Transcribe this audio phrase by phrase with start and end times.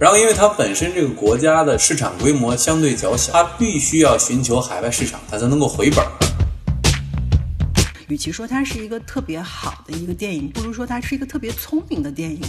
[0.00, 6.06] 然后，因为它本身这个国家的市场规模相对较小，它必须要寻求海外市场，它才能够回本。
[8.06, 12.40] 与其说它是一个特别好的一个电影，不如说它是一个特别聪明的电影。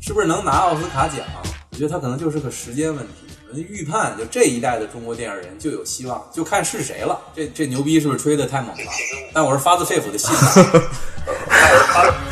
[0.00, 1.18] 是不是能拿奥斯卡奖？
[1.70, 3.12] 我觉得它可能就是个时间问题。
[3.56, 7.18] 预判就这一代的中国电影人就有希望，就看是谁了。
[7.34, 8.92] 这这牛逼是不是吹的太猛了？
[9.32, 10.30] 但我是发自肺腑的信。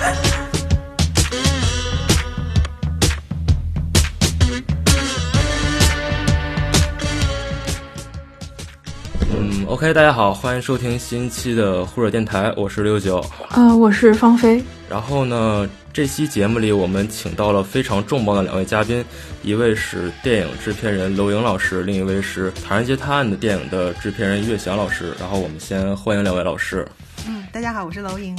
[9.77, 14.65] ，OK，大家好，欢迎收听新期的忽热电台，我是六九，呃，我是方菲。
[14.89, 19.05] 然后呢，这期节目里我们请到了非常重磅的两位嘉宾，
[19.43, 25.13] 一位是电影制片人娄莹老师，另一位是《唐人街探案》的电影的制片人岳翔老师。
[25.21, 26.89] 然后我们先欢迎两位老师。
[27.29, 28.35] 嗯，大家好，我是娄莹。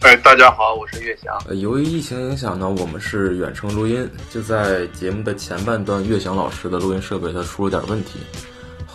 [0.00, 1.34] 哎，大家好，我是岳翔。
[1.48, 8.18] 呃，由于疫情影响呢，我们是远程录音，就在节目的前半段，岳翔老师的录音设备它出了点问题。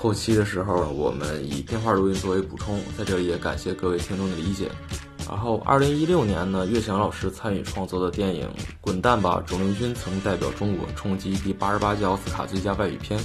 [0.02, 4.68] 后期的时候，我们以电话录音作为补充，在这里也感谢各位听众的理解。
[5.30, 8.48] 然后，二零一六年呢，岳翔老师参与创作的电影
[8.82, 13.20] 《滚蛋吧，肿瘤君》曾代表中国冲击第八十八届奥斯卡最佳外语片。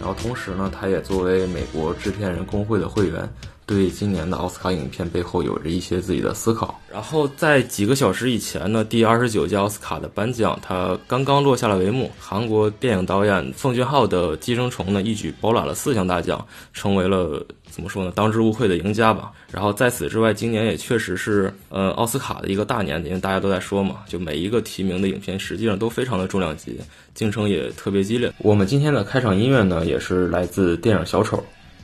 [0.00, 3.32] 然后，同时呢，他也作为美国制片人工会的会员。
[3.70, 6.76] 对今年的奥斯卡影片背后有着一些自己的思考。
[6.92, 12.10] 然后在几个小时以前呢，第二十九届奥斯卡的颁奖，它刚刚落下了帷幕。
[12.18, 19.30] 韩国电影导演奉俊昊的《寄生虫》呢，一举包揽了四项大奖，成为了怎么说呢，当之无愧的赢家吧。
[19.52, 26.76] 然后在此之外，今年也确实是呃奥斯卡的一个大年，因为大家都在说嘛，就每一个提名的影片实际上都非常的重量级，
[27.14, 28.32] 竞争也特别激烈。
[28.38, 31.36] 我们今天的开场音乐呢，也是来自电影《小丑》。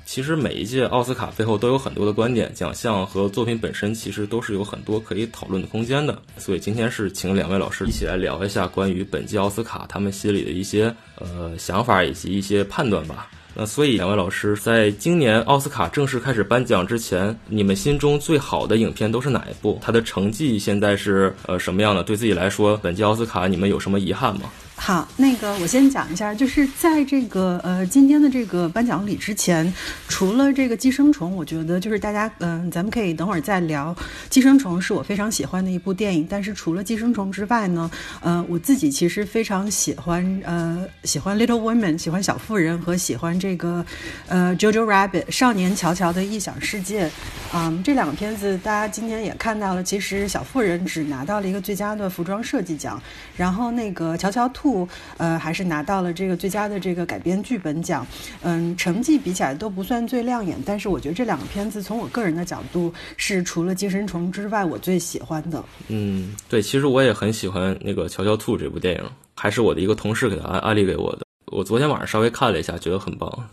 [0.07, 6.17] 其实每一届奥斯卡背后都有很多的观点，奖项和作品本身其实都是有很多可以讨论的空间的。
[6.39, 13.29] 所以今天是请两位老师一起来聊一下关于本届奥斯卡他们心里的一些呃想法以及一些判断吧。
[13.53, 19.81] 那所以两位老师在今年奥斯卡正式开始颁奖之前，你们心中最好的影片都是哪一部？
[19.83, 22.05] 它的成绩现在是呃什么样的？
[22.05, 24.43] 对自己来说，本届奥斯卡你们有什么遗憾吗？
[24.79, 29.73] 好，那个我先讲一下，就是在这个呃今天的这个颁奖礼之前，
[30.07, 33.93] 除了这个《寄生虫》，我觉得就是大家嗯，咱们可以等会儿再聊。
[34.29, 43.85] 《寄生虫》是我非常喜欢的一部电影，但是除了《寄生虫》之外呢，呃，我自己其实非常喜欢呃喜欢《Little Women》，喜欢《小妇人》和喜欢这个
[44.29, 47.11] 呃《Jojo Rabbit》少年乔乔的异想世界。
[47.53, 53.03] 嗯，这两个片子大家今天也看到了，其实《小妇人》只拿到了一个最佳的服装设计奖，
[53.37, 54.65] 然后那个《乔乔兔》。
[54.67, 58.05] 兔呃，还是拿到了这个最佳的这个改编剧本奖，
[58.43, 65.65] 嗯，成绩比起来都不算最亮眼，但是我觉得这两个片子从我个人的角度是除了《寄生虫》之外我最喜欢的。
[65.87, 69.05] 嗯，对，其实我也很喜欢那个《乔乔兔》这部电影，
[69.37, 73.49] 还是我的一个同事给他安安利给我的，我昨天晚上稍微看了一下，觉得很棒。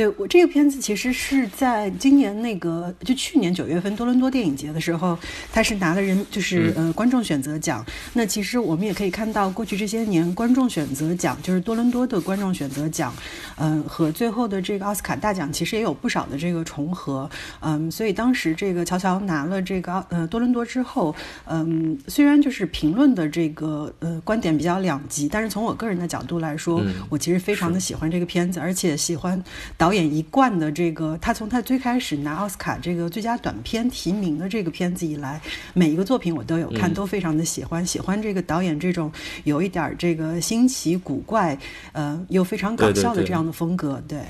[0.00, 5.18] 对我这个片子其实是在今年那个就去年九月份多伦多电影节的时候，
[5.52, 7.84] 他是拿了人就是呃观众选择奖。
[8.14, 13.12] 那其实我们也可以看到，过去这些年观众选择奖就是多伦多的观众选择奖，
[13.58, 17.28] 嗯和最后的这个奥斯卡大奖其实也有不少的这个重合。
[17.60, 29.38] 嗯，所以当时这个乔乔拿了这个呃多伦多之后，嗯虽然就是评论的这个呃观点比较两极，但是从我个人的角度来说，我其实非常的喜欢这个片子，而且喜欢。
[29.76, 35.40] 导演一贯的这个，他从他最开始拿奥斯卡这个最佳短片提名的这个片子以来，
[35.74, 37.84] 每一个作品我都有看，都非常的喜欢。
[37.84, 39.10] 喜欢这个导演这种
[39.44, 41.58] 有一点这个新奇古怪，
[41.92, 44.02] 呃，又非常搞笑的这样的风格。
[44.06, 44.20] 对，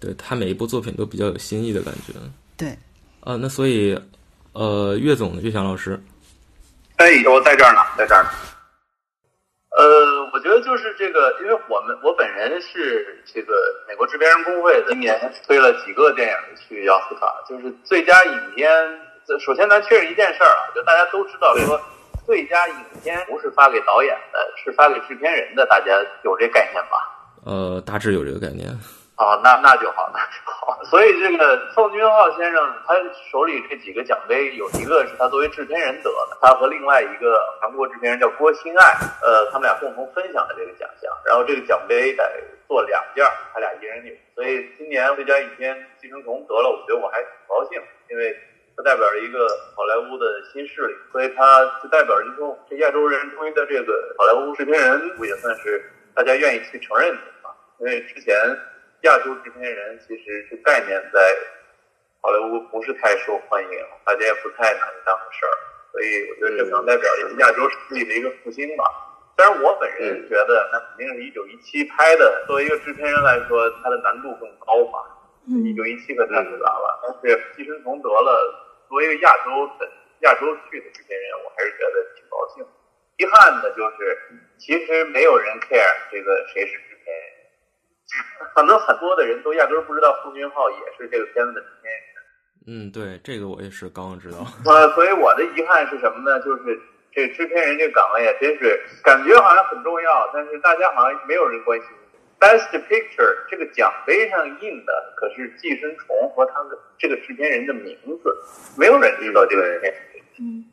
[0.00, 2.14] 对他每一部作品都比较有新意的感觉。
[2.56, 2.76] 对，
[3.20, 3.98] 呃，那所以，
[4.52, 6.02] 呃，岳总的岳翔老师，
[6.96, 8.30] 哎，我在这儿呢，在这儿呢。
[9.78, 13.54] 呃，我觉得就是这个，因为我们我本人是这个
[13.86, 18.68] 美国制片人工会，今年推了几个电影去奥斯卡，就是最佳影片。
[19.38, 21.80] 首先，咱确认一件事儿啊，就大家都知道说，
[22.26, 26.98] 最佳影片不是发给导演的，是发给制片人的，大家有这概念吧？
[27.44, 28.68] 呃，大致有这个概念。
[29.18, 30.78] 哦，那那就好，那就好。
[30.84, 32.94] 所以这个奉俊昊先生，他
[33.32, 41.12] 手里这几个奖杯，有一个是他作为制片人得的，他和另外一个韩国制片人叫郭新爱，呃，他们俩共同分享了这个奖项。
[41.26, 42.22] 然后这个奖杯得
[42.68, 44.14] 做两件，他俩一人有。
[44.36, 48.36] 所以今年最佳影片《寄生虫》得了，我觉得我还挺高兴，因为
[48.76, 57.50] 它代表着一个好莱坞的新势力，所以它就代表着一种这亚洲人终于的这个好莱坞制片人，也算是大家愿意去承认的啊，
[57.80, 58.32] 因为之前。
[59.02, 61.20] 亚洲制片人其实这概念在
[62.20, 63.70] 好莱坞不是太受欢迎，
[64.04, 65.54] 大家也不太拿你当回事儿。
[65.92, 68.84] 所以我觉得这可能代表着亚洲实力的一个复兴吧。
[69.36, 74.98] 虽然我本人觉得，那肯定是一九一七拍的，作为一个制片人来说，它的难度更高嘛。
[75.46, 79.88] 一九一七可太复杂了，但是寄生虫得了，作为一个亚洲的
[80.26, 82.66] 亚洲区的制片人，我还是觉得挺高兴。
[83.16, 84.18] 遗憾的就是，
[84.58, 86.97] 其实没有人 care 这个谁是制
[88.54, 92.02] 可能很多的人都压根儿不知道奉俊昊也是这个片子的制片人。
[92.66, 94.38] 嗯，对，这个我也是刚刚知道。
[94.66, 96.38] 呃，所以我的遗憾是什么呢？
[96.40, 96.80] 就是
[97.12, 101.88] 这制片人这个岗位啊，真是感觉好像很重要，但是大家好像没有人关心。
[102.38, 108.32] Best Picture 这个奖杯上印的可是《寄生虫》和他的这个制片人的名字，
[108.76, 109.94] 没有人知道这个人。
[110.38, 110.64] 嗯，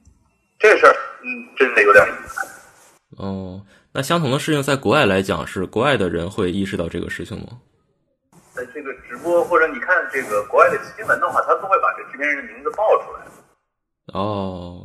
[0.60, 2.46] 这事儿，嗯，真的有点遗憾。
[3.18, 7.46] 哦，那相同的事情在国外来讲，是国外的人会意识到这个事情吗？
[8.52, 13.22] 在这个直播或者你看这个国外的新闻的话，他都会把这制片人的名字报出来。
[14.14, 14.82] 哦。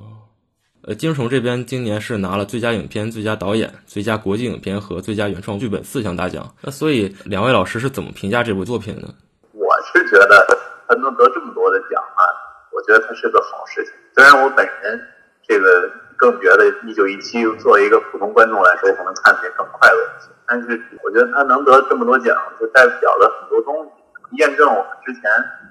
[0.83, 6.49] 呃，金虫这边今年是拿了最佳影片、最佳导演、最佳国际影片和最佳原创剧本四项大奖。
[6.61, 9.13] 那所以两位老师是怎么评价这部作品呢？
[9.53, 10.47] 我是觉得
[10.87, 12.23] 他能得这么多的奖啊，
[12.71, 13.93] 我觉得他是个好事情。
[14.15, 15.01] 虽然我本人
[15.47, 15.91] 这个
[16.21, 20.29] 更觉得一九一七作为一个普通观众来说，可能看起来更快乐一些。
[20.47, 25.23] 但是我觉得他能得这么多奖，就代表了很多东西，验证我们之前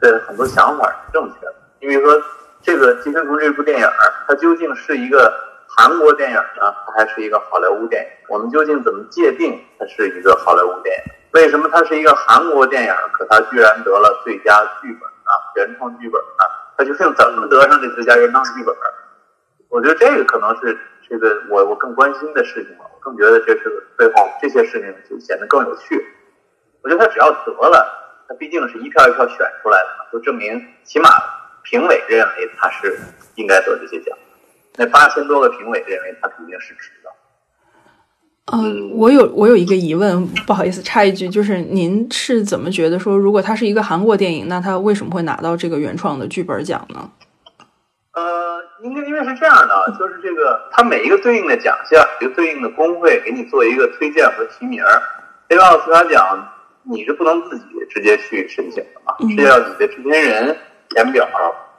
[0.02, 1.56] 的很多想法是正确的。
[1.80, 2.22] 你比如说。
[2.62, 3.88] 这个《寄生虫》这部电影，
[4.28, 5.34] 它究竟是一个
[5.66, 8.10] 韩国电影呢，它还是一个好莱坞电影？
[8.28, 11.14] 我们究竟怎么界定它是一个好莱坞电影？
[11.32, 16.44] 为什么它是一个韩国电影，可它居然得了最佳剧本啊，原创剧本啊？
[16.76, 18.76] 它究竟怎么得上这最佳原创剧本？
[19.70, 20.78] 我觉得这个可能是
[21.08, 22.86] 这个我我更关心的事情了。
[22.94, 26.06] 我更觉得这是背后这些事情就显得更有趣。
[26.82, 31.10] 我觉得他只要得了，他毕竟是一票一票选出来的嘛，就证明起码。
[31.62, 32.98] 评委认为他是
[33.36, 34.18] 应该得这些奖，
[34.78, 37.10] 那八千多个评委认为他肯定是值的。
[38.54, 47.12] 嗯，我有我有一个疑问，不好意思插一句，就是您是怎么觉得说，如果它是一个韩国电影，那他为什么会拿到这个原创的剧本奖呢？
[48.14, 54.84] 呃，应该因为是这样的，就是这个它每一个对应的奖项，一个对应的工会给你做一个推荐和提名。
[55.48, 56.48] 这个奥斯卡奖
[56.84, 60.58] 你是不能自己直接去申请的嘛，是要你的制片人。
[60.92, 61.24] 填表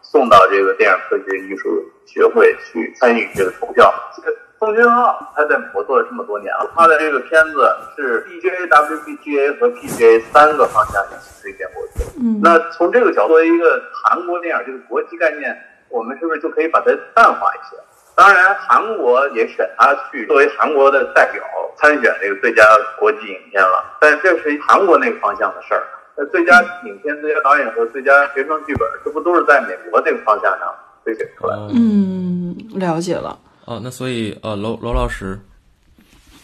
[0.03, 1.69] 送到这个电影科学艺术
[2.07, 3.93] 学会去参与这个投票。
[4.15, 12.05] 这个宋军浩他在美国做了这么多年了，他的这个片子是 bgawbga 和 PGA 三个方向一起推荐过去。
[12.21, 17.77] 嗯，那从这个角度，作为一个韩国电影这个国际概念，我们是不是就可以把它淡化一些？
[18.17, 21.43] 当然，韩国也选他去作为韩国的代表
[21.77, 22.63] 参选这个最佳
[22.99, 25.83] 国际影片了，但这是韩国那个方向的事儿。
[26.17, 31.69] 那最佳影片、最佳导演和最佳原创剧本，这不都是在美国这个方向上推选出来的？
[31.75, 33.39] 嗯，了解了。
[33.65, 35.39] 哦，那所以呃，罗罗老师。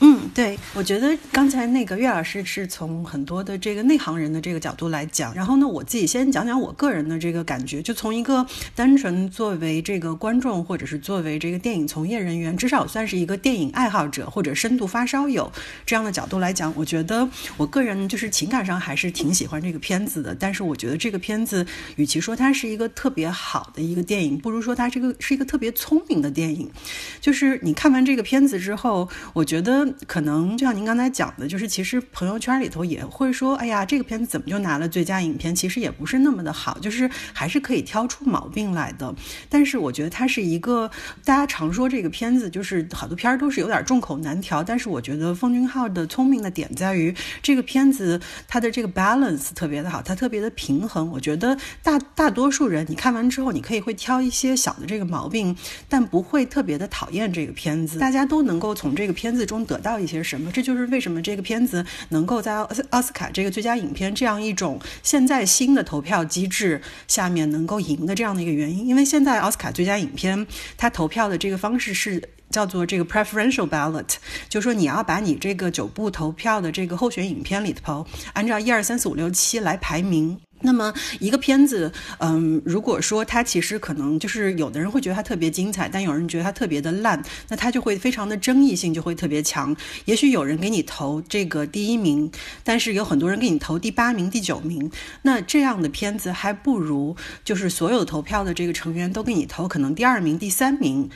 [0.01, 15.51] 嗯，对，我觉得刚才那个岳老师是从很多的这个内行人的这个角度来讲，然后呢，我自己先讲讲我个人的这个感觉，就从一个单纯作为这个观众，或者是作为这个电影从业人员，至少算是一个电影爱好者或者深度发烧友
[15.87, 17.27] 这样的角度来讲，我觉得
[17.57, 20.35] 我个人就是情感上还是挺喜欢这个片子的。
[20.39, 21.67] 但是我觉得这个片子
[21.97, 26.71] 与其说它是一个特别好的一个电影，不如说它这个是一个特别聪明的电影。
[27.19, 29.86] 就是你看完这个片子之后，我觉得。
[30.07, 35.55] 可能就像您刚才讲的，就是其实朋友圈里头也会说，哎呀，这个片子怎么就拿了最佳影片？
[35.55, 39.15] 其实也不是那么的好，就是还是可以挑出毛病来的。
[39.49, 40.91] 但是我觉得它是一个，
[41.25, 44.63] 大家常说这个片子就是好多片儿都是有点众口难调。
[44.63, 51.11] 但是我觉得奉俊昊的聪明的点在于，这个片子它的这个 balance 特别的好，它特别的平衡。
[51.11, 55.57] 我觉得大大多数人你看完之后，你可以会挑一些小的这个毛病，
[55.89, 57.99] 但不会特别的讨厌这个片子。
[57.99, 60.51] 大家都能够从这个片子中得得到一些什么？
[60.51, 62.55] 这就是为什么这个片子能够在
[62.91, 68.87] 奥斯卡这个最佳影片这样一种现在新的投票机制下面能够赢的这样的一个原因。
[68.87, 74.15] 因为现在奥斯卡最佳影片它投票的这个方式是叫做这个 preferential ballot，
[74.49, 80.39] 就是说你要把你这个九部投票的这个候选影片里头，按照一二三四五六七来排名。
[80.61, 89.77] 那么一个片子，嗯，如果说它其实可能就是有的人会觉得它特别精彩，但有人觉得它特别的烂，那它就会非常的争议性就会特别强。
[90.07, 92.31] 也许有人给你投这个第一名，
[92.65, 94.91] 但是有很多人给你投第八名、第九名。
[95.23, 101.11] 那这样的片子还不如就是所有投票的这个成员都给你投可能第二名、第三名。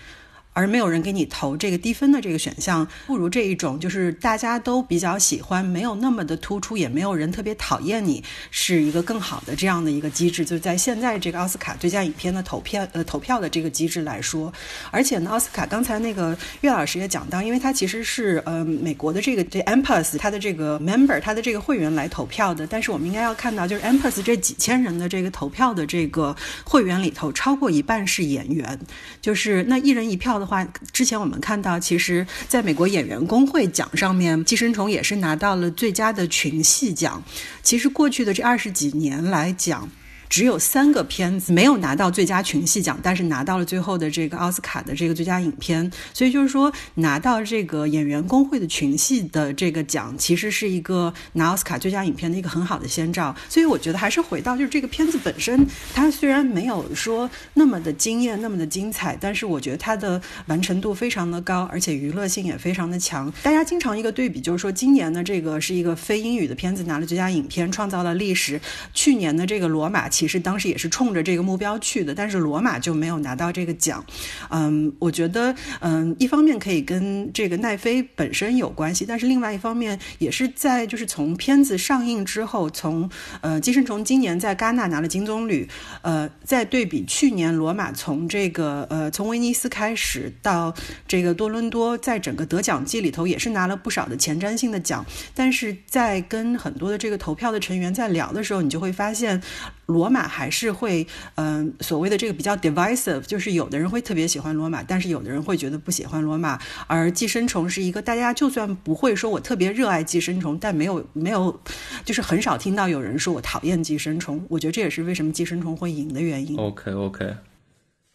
[0.52, 10.44] 而没有人给你投这个低分的这个选项，不如这一种就是大家都比较喜欢，没有那么的突出，也没有人特别讨厌你，是一个更好的这样的一个机制。
[10.44, 14.52] 就是在现在这个奥斯卡最佳影片的投票呃投票的这个机制来说，
[14.90, 28.78] 而且呢，奥斯卡刚才那个岳老师也讲到，因为他其实是呃美国的这个这 Empress 他的这个 member 他的这个会员来投票的，但是我们应该要看到，就是 Empress 这几千人的这个投票的这个会员里头，超过一半是演员，
[29.20, 37.22] 就是那一人一票的话，之前我们看到，其实在美国演员工会奖上面，《寄生虫》也是拿到了最佳的群戏奖。
[37.62, 39.88] 其实过去的这二十几年来讲。
[40.30, 45.90] 只有三个片子没有拿到最佳群戏奖，但是拿到了最后的这个奥斯卡的这个最佳影片。
[46.14, 53.34] 所以就是说，拿到这个演员工会的群戏的这个奖，其实是一个拿奥斯卡最佳影片的一个很好的先兆。
[53.48, 63.32] 所以我觉得还是回到就是这个片子本身，它虽然没有说那么的惊艳、那么的精彩，但是我觉得它的完成度非常的高，而且娱乐性也非常的强。
[63.42, 68.60] 大家经常一个对比就是说，今年的这个是一个非英语的片子拿了最佳影片，创造了历史。
[68.94, 70.08] 去年的这个罗马。
[70.20, 74.04] 其实当时也是冲着这个目标去的，但是罗马就没有拿到这个奖。
[74.50, 83.08] 嗯，我觉得，嗯，一方面可以跟这个奈飞本身有关系，但是另外一方面也是在就是从片子上映之后，从
[83.40, 85.66] 呃《寄生虫》今年在戛纳拿了金棕榈，
[86.02, 90.74] 呃，再对比去年罗马从这个呃从威尼斯开始到
[91.08, 95.02] 这个多伦多，在整个得奖季里头也是拿了不少的前瞻性的奖。
[95.34, 99.40] 但是在跟很多的这个投票的成员在聊的时候，你就会发现。
[99.90, 106.58] 罗马还是会，嗯，所谓的这个比较 divisive，就是有的人会特别喜欢罗马，但是有的人会觉得不喜欢罗马。
[106.86, 111.60] 而寄生虫是一个大家就算不会说我特别热爱寄生虫，但没有没有，
[112.04, 114.44] 就是很少听到有人说我讨厌寄生虫。
[114.48, 116.56] 我觉得这也是为什么寄生虫会赢的原因。
[116.56, 117.34] OK OK，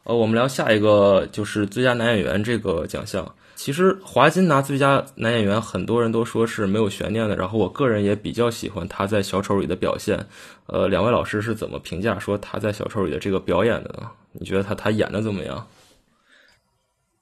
[0.05, 3.36] 呃，我们聊下一个就是最佳男演员这个奖项。
[3.66, 7.36] 其实华金拿最佳男演员，很多人都说是没有悬念的。
[7.36, 10.24] 然后我个人也比较喜欢他在小丑里的表现。
[10.68, 14.12] 呃，两位老师是怎么评价说他在小丑里的这个表演的呢？
[14.34, 15.66] 你觉得他他演的怎么样？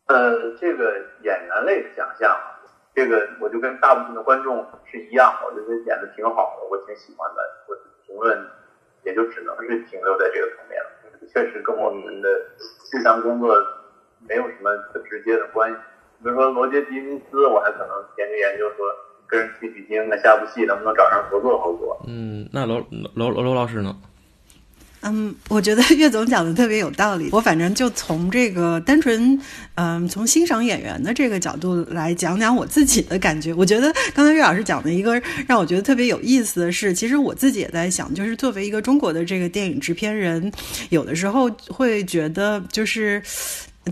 [0.08, 2.36] 呃，这个演员类的奖项，
[2.94, 7.42] 这个我就跟大部分的观众是一样，我觉得演的挺好的，我挺喜欢的。
[7.70, 8.38] 我评论
[9.06, 12.28] 也就只能是停留在这个层面了，确实跟我们的
[12.92, 13.56] 日常工作
[14.28, 15.78] 没有什么特直接的关系。
[16.24, 18.88] 比如说罗杰·狄金斯，我还可能研究研究说
[19.27, 22.01] 跟人取取经，那下部戏能不能找上合作合作？
[22.08, 23.94] 嗯，那罗罗罗罗老师呢？
[25.06, 27.27] 嗯，我觉得岳总讲的特别有道理。
[27.34, 29.38] 我反正就从这个单纯，
[29.75, 33.53] 嗯，从欣赏演员的这个角度来讲讲我自己的感觉。
[33.53, 40.50] 我觉得刚才岳老师讲的一个让我觉得特别有意思的是，其实我自己也在想，就是作为一个中国的这个电影制片人，
[40.89, 43.22] 有的时候会觉得就是。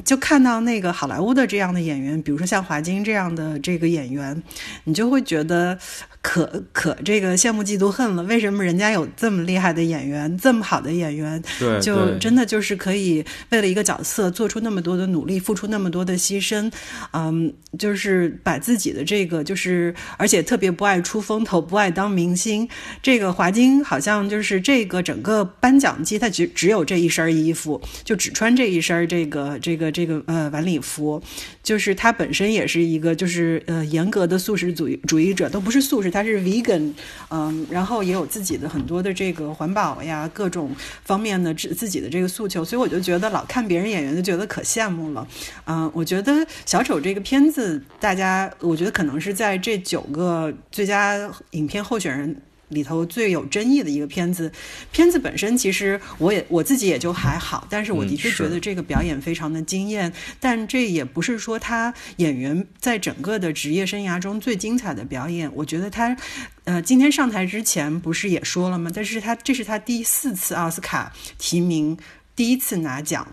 [0.03, 4.41] 就看到那个好莱坞的这样的演员，比如说像华金这样的这个演员，
[4.85, 5.77] 你就会觉得。
[6.23, 11.41] 可可这个羡慕嫉妒恨了，为什么人家有这么厉害的演员，这么好的演员，
[11.81, 16.71] 就真的就是可以为了一个角色做出那么多的努力，付出那么多的牺牲，
[17.13, 22.69] 嗯，就是把自己的这个就是，而且特别不爱出风头，不爱当明星。
[23.01, 31.23] 这个华金好像就是这个整个颁奖季，他只只有这一身衣服，就只穿这一身这个这个这个呃晚礼服，
[31.63, 36.11] 就是他本身也是一个就是呃严格的素食主义主义者，都不是素食。
[36.11, 36.91] 他是 vegan，
[37.29, 45.25] 嗯，然后也有自己的很多的这个环保呀，各种方面的自自己的这个诉求，所以我就觉得老看别人演员就觉得可羡慕了，
[45.65, 52.35] 嗯，我觉得小丑这个片子，大家我觉得可能是在这九个最佳影片候选人。
[52.71, 54.51] 里头最有争议的一个片子，
[54.91, 65.51] 片子本身其实我也我自己也就还好，但是我的确觉得这个表演非常的惊艳，但这也不是说他演员在整个的职业生涯中最精彩的表演。
[65.53, 66.15] 我觉得他，
[66.63, 68.91] 呃，今天上台之前不是也说了吗？
[68.93, 71.97] 但是他这是他第四次奥斯卡提名，
[72.35, 73.27] 第一次拿奖。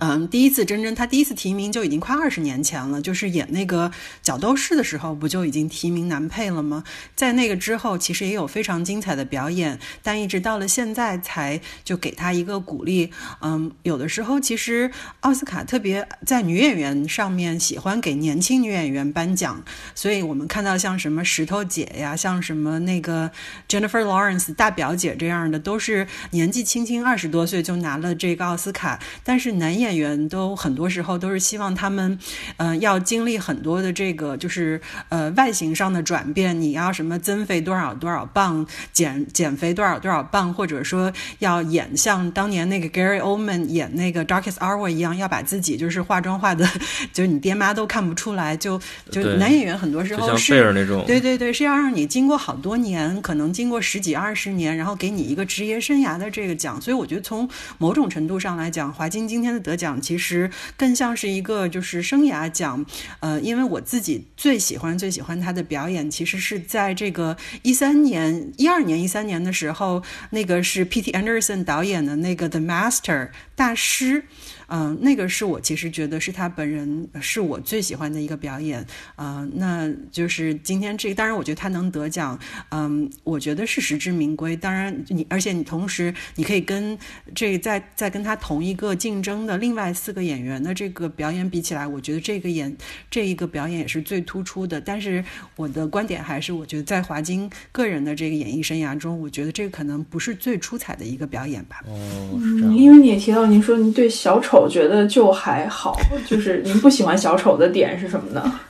[0.00, 3.90] 嗯，第一次真真他第一次提名就已经快二十年前了，就是演那个
[4.22, 6.84] 角斗士的时候，不就已经提名男配了吗？
[7.16, 13.10] 在那个之后，其实也有非常精彩的表演，但一直到了现在才就给他一个鼓励。
[13.40, 14.90] 嗯，有的时候其实
[15.20, 19.64] 奥斯卡特别在女演员上面喜欢给年轻女演员颁奖，
[19.94, 23.30] 所以我们看到像什么石头姐呀，像什么那个
[23.66, 29.77] Jennifer Lawrence 大表姐这样的，都是年纪轻轻二十多岁就拿了这个奥斯卡，但是男。
[29.78, 32.18] 演员都很多时候都是希望他们，
[32.56, 46.68] 嗯，要经历很多的这个就是呃外形上的转变，你要什么增肥多少多少磅，减减肥多少多少磅，或者说要演像当年那个 Gary Oldman 演那个 Darkest Hour 一样，要把自己就是化妆化的，
[47.12, 48.80] 就是你爹妈都看不出来，就
[49.10, 62.84] 就男演员很多时候是那种，对对对，是要让你经过好多年，可能经过十几二十年，然后给你一个职业生涯的这个奖，所以我觉得从某种程度上来讲，华金今天的得奖其实更像是一个就是生涯奖。
[63.20, 71.12] 呃，因为我自己最喜欢最喜欢他的表演，其实是在这个一三年、一二年、一三年的时候，那个是 P.T.
[71.12, 74.24] Anderson 导演的那个 The Master 大师。
[74.68, 78.84] 嗯，那个是我其实觉得是他本人是我最喜欢的一个表演
[79.16, 82.38] 啊，那就是今天这个，当然我觉得他能得奖，
[82.70, 84.54] 嗯，我觉得是实至名归。
[84.54, 86.98] 当然你，而且你同时你可以跟
[87.34, 92.76] 这在在跟他同一个竞争的另外四个演员的这个表演比起来，我觉得这个演
[93.10, 94.78] 这一个表演也是最突出的。
[94.78, 95.24] 但是
[95.56, 101.82] 我的观点还是，我觉得在华金个人的这个演艺生涯中，我觉得这个可能不是最出彩的一个表演吧。
[101.86, 102.38] 哦，
[102.76, 104.57] 因为你也提到，您说您对小丑。
[104.58, 108.60] 我觉得就还好，就是您不喜欢小丑的点是什么呢？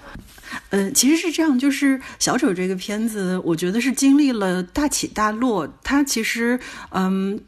[0.70, 5.68] 嗯， 其实是这样，就是小丑这个片子，我觉得是经历了大起大落。
[5.82, 7.40] 它其实，嗯。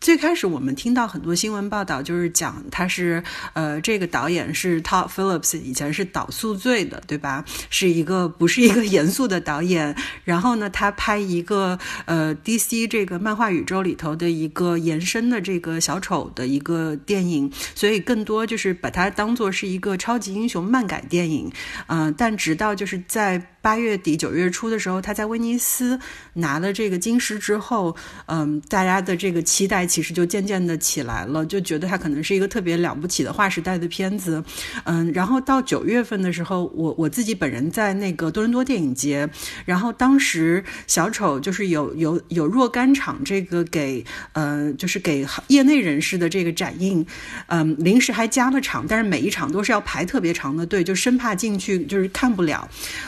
[0.00, 7.44] 最开始我们听到很多新闻报道，就是讲他是呃，这个导演是 Todd Phillips，以前是导《宿醉》的，对吧？
[7.68, 9.94] 是一个不是一个严肃的导演。
[10.24, 21.52] 然后呢，他拍一个呃 DC 这个漫画宇宙里头的一个延伸的这个小丑的一个电影，所以更多就是把它当做是一个超级英雄漫改电影。
[21.88, 23.50] 嗯，但直到就是在。
[23.62, 25.98] 八月底九月初的时候，他在威尼斯
[26.34, 27.94] 拿了这个金狮之后，
[28.26, 34.42] 嗯，大家的这个期待其实就渐渐的起来了，就觉得他可能是一个特别了不起的划时代的片子，
[34.84, 39.28] 嗯，然后到九月份的时候，我我自己本人在那个多伦多电影节，
[39.66, 44.02] 然后当时小丑就是有有有若干场这个给
[44.32, 47.04] 呃就是给业内人士的这个展映，
[47.48, 52.66] 嗯，临时还加了场，但是每一场都是要排特别长的队，就生怕进去就是看不了，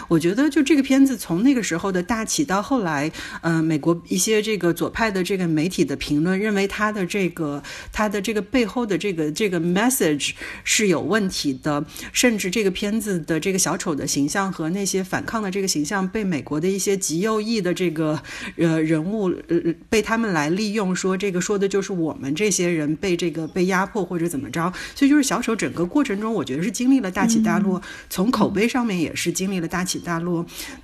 [0.09, 0.42] 我觉得。
[0.49, 3.11] 就这个片子从那个时候的大起到后来，
[3.43, 10.33] 嗯，美国一些这个左派的这个媒体的评论认为他的这个他的这个背后的这个这个 message
[10.65, 18.21] 是有问题的，甚至这个片子的这个小丑的形象和那些反抗的这个形象被美国的一些极右翼的这个
[18.57, 30.32] 呃人物呃被他们来利用，说这个说的就是我们这些人被这个被压迫或者怎么着，所以就是小丑整个过程中，我觉得是经历了大起大落，从口碑上面也是经历了大起大落。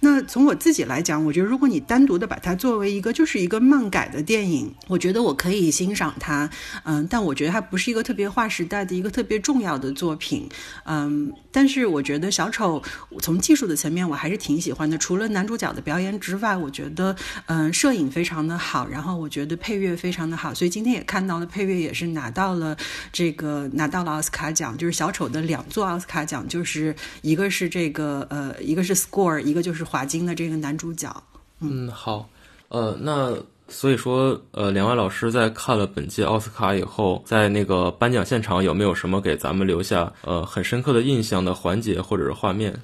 [0.00, 6.48] 那从我自己来讲，我觉得如果你单独的把它作为一个就是一个漫改的电影，我觉得我可以欣赏它，
[6.84, 10.48] 嗯，但我觉得它不是一个特别划时代的一个特别重要的作品，
[10.84, 12.82] 嗯，但是我觉得小丑
[13.20, 17.14] 从技术的层面我还是挺喜欢的，除了男主角的表演之外，我觉得
[17.46, 22.76] 嗯摄影非常的好，然后我觉得配乐非常的好，所以今天也看到了配乐也是拿到了
[23.12, 29.37] 这个拿到了奥斯卡奖，就是小丑的两座奥斯卡奖，就是一个是这个呃一个是 score。
[29.40, 31.14] 一个就是华金的这个男主角，
[31.60, 32.28] 嗯，好，
[32.68, 33.36] 呃，那
[33.68, 42.74] 所以说，呃，两位老师在看了本届奥斯卡以后，在那个颁奖现场有没有什么给咱们留下呃很深刻的印象的环节或者是画面？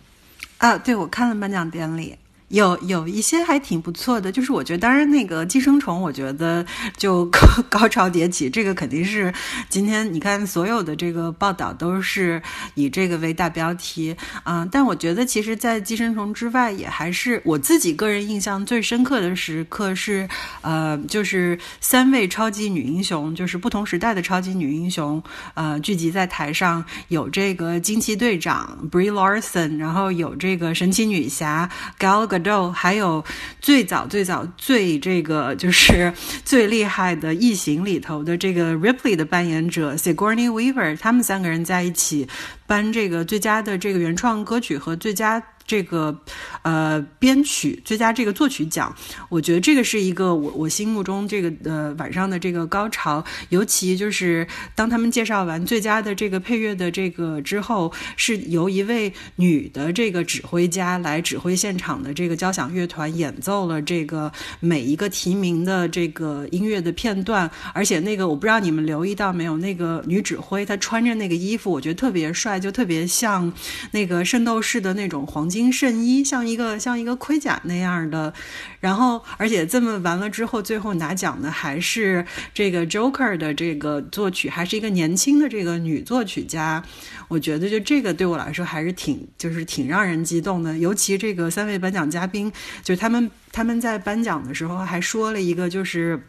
[0.59, 2.17] 啊，对，我看了颁奖典礼。
[2.55, 6.65] 有有一些还挺不错的，就是我觉得，当然那个寄生虫，我觉得
[6.97, 9.35] 就高 高潮迭起，这个肯定是
[9.69, 12.41] 今天你看所有的这个报道都是
[12.77, 14.15] 以这个为大标题
[14.45, 14.67] 啊。
[14.71, 20.29] 但我觉得，其实，在寄生虫之外，也还是我自己个人印象最深刻的时刻是，
[20.61, 25.21] 呃，就是三位超级女英雄，就是不同时代的超级女英雄，
[25.55, 32.44] 呃，聚集在台上，有这个惊奇队长 Brie Larson，然后有这个神奇女侠 Gal Gadot。
[32.71, 33.25] 还有
[33.61, 36.13] 最早最早最这个就是
[36.45, 42.29] 最厉害的异形里头的这个 Ripley 的扮演者 Sigourney Weaver，他们三个人在一起
[42.67, 45.43] 颁这个最佳的这个原创歌曲和最佳。
[45.67, 46.17] 这个，
[46.63, 48.95] 呃，编曲最佳这个作曲奖，
[49.31, 53.25] 我觉得这个是一个我我心目中这个呃晚上的这个高潮。
[53.49, 67.51] 尤其就是当他们介绍完最佳的这个配乐的这个之后，是由一位女的这个指挥家来指挥现场的这个交响乐团演奏了这个每一个提名的这个音乐的片段。
[67.73, 73.51] 而且那个我不知道你们留意到没有，那个女指挥她穿着那个衣服，我觉得特别帅，就特别像
[73.93, 75.54] 那个圣斗士的那种黄金。
[75.55, 78.35] 巾圣衣，像一个像一个盔甲那样的。
[78.81, 86.83] 然后，而且这么完了之后，最后拿奖的还是这个 Joker 的这个作曲，还是一个年轻的这个女作曲家。
[87.29, 90.77] 我觉得就这个对我来说还是挺就是挺让人激动的。
[90.77, 96.21] 尤其这个三位颁奖嘉宾，就是他们他们在颁奖的时候还说了一个就是。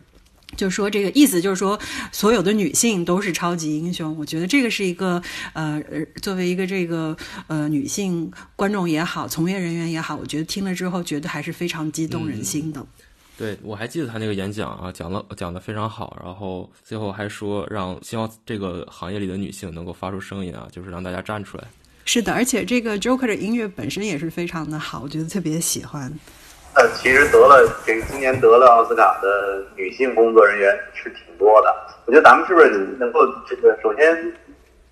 [0.56, 1.80] 就说这个意思，就是说
[2.12, 4.18] 所有的女性都是超级英雄。
[4.18, 5.22] 我觉得这个是一个
[5.54, 5.82] 呃，
[6.22, 7.16] 作为一个这个
[7.48, 12.86] 呃女性观众也好，从业人员也好，我觉得听了之后觉得还是非常激动人心的。
[13.38, 21.66] 对，我还记得他那个演讲啊，讲了讲的非常好，然后最后还说让希望这个行业里的女性能够发出声音啊，就是让大家站出来。
[22.06, 26.10] 是的，而且这个 Joker 的音乐本身也是非常的好，我觉得特别喜欢。
[26.76, 31.74] 呃，其实得了这个今年得了奥斯卡的女性工作人员是挺多的。
[32.06, 34.34] 我觉得咱们是不是能够这个首先？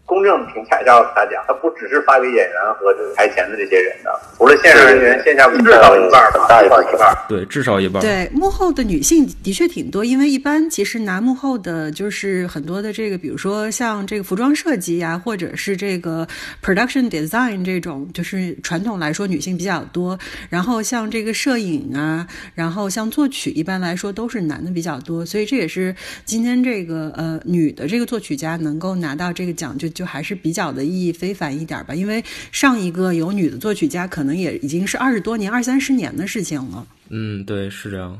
[0.05, 7.15] 公正评价一下奥斯卡奖，它不只是发给演员和这个台前的这些人的，除了线上人员，线下至少一半吧，大一半一半。
[7.27, 8.01] 对，至少一半。
[8.01, 16.27] 对，幕后的女性的确挺多，因为一般其实拿幕后的就是很多的这个，比如说像这个服装设计呀，或者是这个
[16.61, 20.19] production design 这种，就是传统来说女性比较多。
[20.49, 25.25] 然后像这个摄影啊，然后像作曲，一般来说都是男的比较多。
[25.25, 29.92] 所以这也是今天这个呃女的这个作曲家能够拿到这个奖就。
[29.93, 36.85] 就还是比较的意义非凡一点吧，因为上一个有女的作曲家，可能也已经是二十多年、二三十年的事情了。
[37.09, 38.17] 嗯，对，是这样。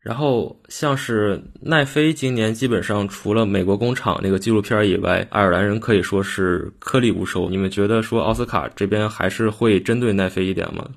[0.00, 7.50] 然后像是奈飞，今年基本上除了《美国工厂》那个纪录片以外，爱尔兰人可以说是颗粒无收。
[7.50, 10.88] 你们觉得说奥斯卡这边还是会针对奈飞一点吗？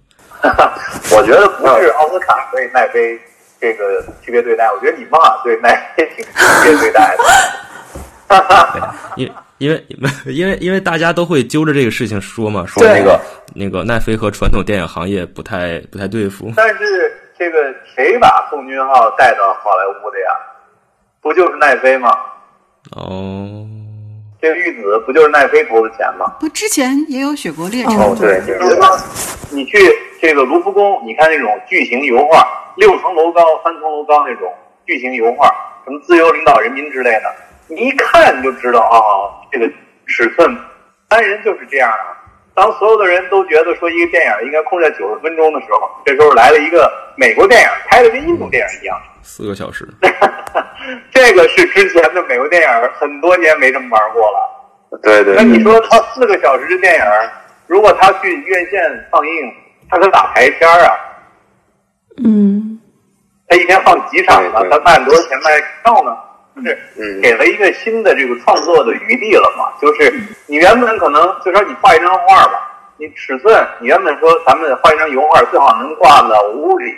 [1.12, 3.20] 我觉得不是奥斯卡对奈飞
[3.60, 6.32] 这个区别对待，我觉得你妈对奈飞挺区
[6.64, 7.24] 别对待的。
[8.40, 9.30] 哈哈，因。
[9.60, 9.86] 因为
[10.26, 13.20] 因为因为大家都会揪着这个事情说嘛，说那个
[13.54, 16.52] 那个奈飞和传统电影行业不太不太对付。
[16.56, 20.36] 但是这个谁把宋俊浩带到好莱坞的呀？
[21.22, 22.12] 不就是奈飞吗？
[22.92, 23.66] 哦，
[24.42, 26.36] 这个玉子不就是奈飞投的钱吗？
[26.40, 27.92] 不，之前也有《雪国列车》。
[27.98, 28.42] 哦，对，
[29.50, 29.78] 你去
[30.22, 34.52] 这个卢浮宫，你看那种巨型油画，六层楼高、三层楼高那种
[34.86, 35.48] 巨型油画，
[35.86, 37.34] 什么自由领导人民之类的。
[37.68, 39.00] 你一看就知道啊，
[39.52, 39.68] 这个
[40.08, 40.58] 尺寸，
[41.08, 42.18] 单人就是这样啊。
[42.56, 49.88] 当所有的人都觉得说一个电影应该控制在九十分钟的时候，这时候来了一个美国电影，拍的跟印度电影一样， 四个小时。
[51.12, 55.00] 这个是之前的美国电影很多年没这么玩过了。
[55.02, 55.36] 对对。
[55.36, 57.06] 那你说他四个小时的电影，
[57.66, 59.54] 如果他去院线放映，
[59.90, 60.96] 他可打排片啊。
[62.24, 62.80] 嗯。
[63.48, 64.62] 他一天放几场呢？
[64.70, 66.16] 他卖多少钱卖票呢？
[66.62, 69.74] 是，给了一个新的这个创作的余地了嘛？
[69.82, 70.14] 就是
[70.46, 76.94] 你原本可能就说你画一张画吧，你尺寸你原本说咱们画一张油画最好能挂到屋里，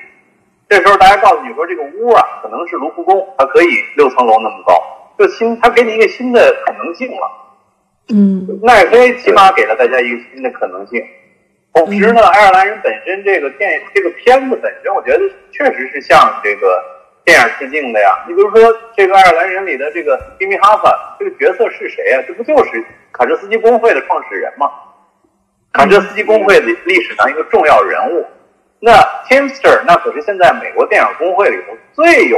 [0.67, 4.73] 这时候大家告诉你说这个屋啊可能是卢浮宫，它可以六层楼那么高，
[5.17, 7.31] 就新它给你一个新的可能性了。
[8.09, 11.01] 嗯，奈飞起码给了大家一个新的可能性。
[11.73, 16.94] 同时呢，爱尔兰人本身这个电这个片子本身，我觉得确实是像这个。
[17.25, 22.23] 电影致敬的呀，你比如说这个爱尔兰人里的这个比米哈萨这个角色是谁呀？
[22.27, 24.69] 这不就是卡车司机工会的创始人吗？
[25.73, 28.25] 卡车司机工会的历史上一个重要人物。
[28.79, 28.93] 那
[29.27, 32.37] Teamster 那可是现在美国电影工会里头最有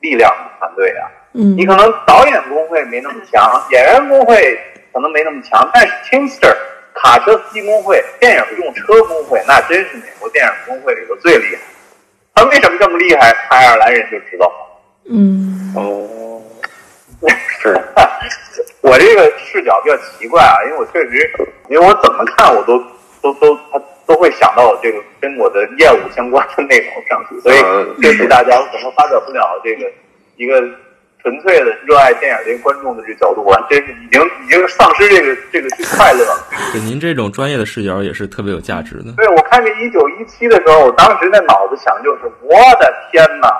[0.00, 1.08] 力量的团队啊。
[1.32, 4.60] 嗯，你可能导演工会没那么强，演员工会
[4.92, 6.54] 可能没那么强，但是 Teamster
[6.94, 11.62] 卡车司机工会、电影用车工会，那真是美国电影工会里头最厉害。
[12.38, 13.30] 他为什么这么厉害？
[13.50, 14.52] 爱尔兰人就知道。
[15.10, 16.40] 嗯，哦，
[17.60, 17.76] 是。
[18.80, 21.30] 我这个视角比较奇怪啊，因为我确实，
[21.68, 22.78] 因为我怎么看我都
[23.20, 27.56] 都都他都会想到我这个跟我的业务相关的内容上去，所以
[28.00, 29.90] 对不起大家，我可能发表不了这个
[30.36, 30.62] 一个。
[31.28, 36.48] 纯粹的热爱电影这个观众的这个角度，完真是已经已经丧失这个这个快乐了。
[36.72, 39.12] 对，您这种专业的视角也是特别有价值的。
[39.14, 43.52] 对，我看这一九一七的时候，我当时那脑子想就是，我的天哪，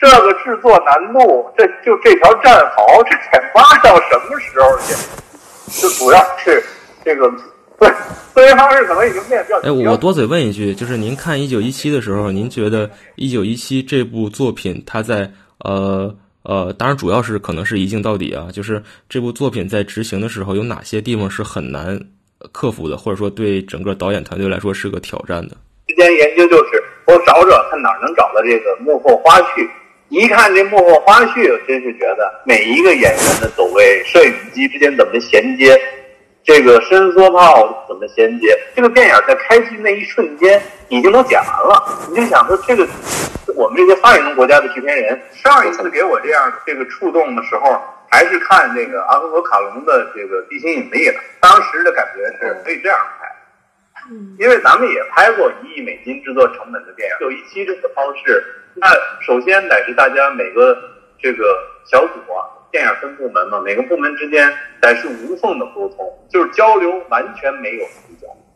[0.00, 5.80] 这个制作难度，这就这条战壕，这得挖到什么时候去？
[5.80, 6.60] 就主要是
[7.04, 7.30] 这个
[7.78, 7.88] 对
[8.34, 9.60] 思维方式可能已经变比较。
[9.60, 15.30] 哎，我多嘴问一句，就是您看一九一七的时候，您觉得一九一七这部作品，它在
[15.60, 16.12] 呃。
[16.42, 18.48] 呃，当然，主要是可能是一镜到底啊。
[18.52, 22.00] 就是这部作品在执行的时候，有哪些地方是很难
[22.50, 25.56] 克服的，或者说对整个导演团队来说是个挑战的？
[25.86, 29.68] 之间研究就是，我找找看哪能找到这个幕后花絮。
[30.08, 35.80] 一看这幕后花絮，真是觉得每一个演员的走位、摄影机之间怎么衔接，
[36.44, 38.48] 这个伸缩炮怎么衔接？
[38.76, 41.82] 这个电影在开机那一瞬间已经都剪完了。
[42.10, 42.86] 你就想说，这个
[43.56, 51.20] 我们这些发展中国家的制片人，上一次给我这样这个触动的时候，还是看那个阿方索卡隆的这个《地心引力》了。
[51.40, 53.28] 当时的感觉是可以这样拍，
[54.38, 58.44] 因为咱们也拍过一亿美金制作成本的电影，有一期这个方式。
[58.74, 58.88] 那
[59.20, 60.76] 首先得是大家每个
[61.20, 62.48] 这个小组啊。
[62.72, 67.84] 电影分部门嘛，每个部门之间得是无缝的沟通，就是交流完全没有。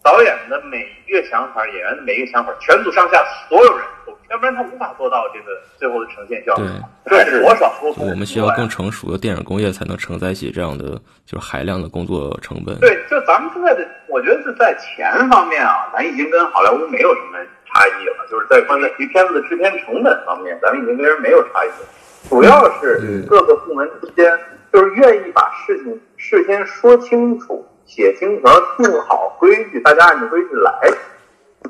[0.07, 6.64] 导演的每一个想法，演员的每一个想法，全组上下所有人都，要不然他无法做到这个最后的呈现效果。
[7.05, 8.09] 对，这是多少沟通？
[8.09, 12.79] 我们需要更成熟的电影工业才能承载起这样的就是海量的工作成本。
[12.79, 18.27] 对，就咱们现在的，我觉得是在钱方面啊，咱已经跟好莱坞没有什么差异了。
[18.31, 21.88] 就是在关于片子的制片成本方面，咱们已经跟人没有差异了。
[22.29, 24.38] 主要是各个部门之间，
[24.73, 30.90] 就是愿意把事情事先说清楚、写清楚，定好规矩，大家按照规矩来，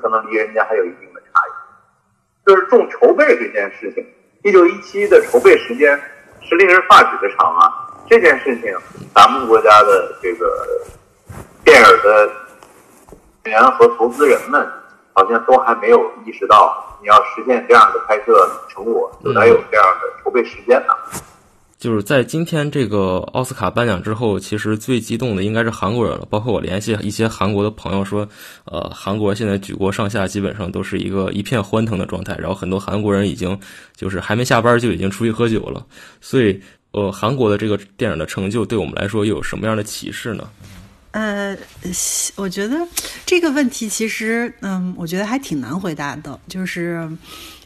[0.01, 2.47] 可能离人家还有一定的差异。
[2.47, 4.05] 就是重筹备这件事情，
[4.43, 6.01] 一九一七的筹备时间
[6.41, 7.71] 是令人发指的长啊！
[8.09, 8.75] 这件事情，
[9.15, 10.67] 咱们国家的这个
[11.65, 12.31] 电影的
[13.45, 14.67] 演员和投资人们，
[15.13, 16.83] 好像都还没有意识到。
[17.03, 20.95] 你要实现这样的拍摄成果，就得有这样的筹备时间呢。
[21.79, 26.27] 就是在今天这个奥斯卡颁奖之后，其实最激动的应该是韩国人了。
[26.31, 28.27] 包括我联系一些韩国的朋友说，
[28.65, 32.35] 呃，韩国现在举国上下基本上都是一个一片欢腾的状态。
[32.39, 33.59] 然后很多韩国人已经
[33.95, 35.85] 就是还没下班就已经出去喝酒了。
[36.21, 36.59] 所以，
[36.93, 40.49] 呃，韩国的这个电影的成就对我们来说又有什么样的启示呢？
[41.17, 41.57] 呃，
[42.35, 42.87] 我觉得
[43.25, 46.39] 这个问题其实，嗯，我觉得还挺难回答的。
[46.47, 47.09] 就是，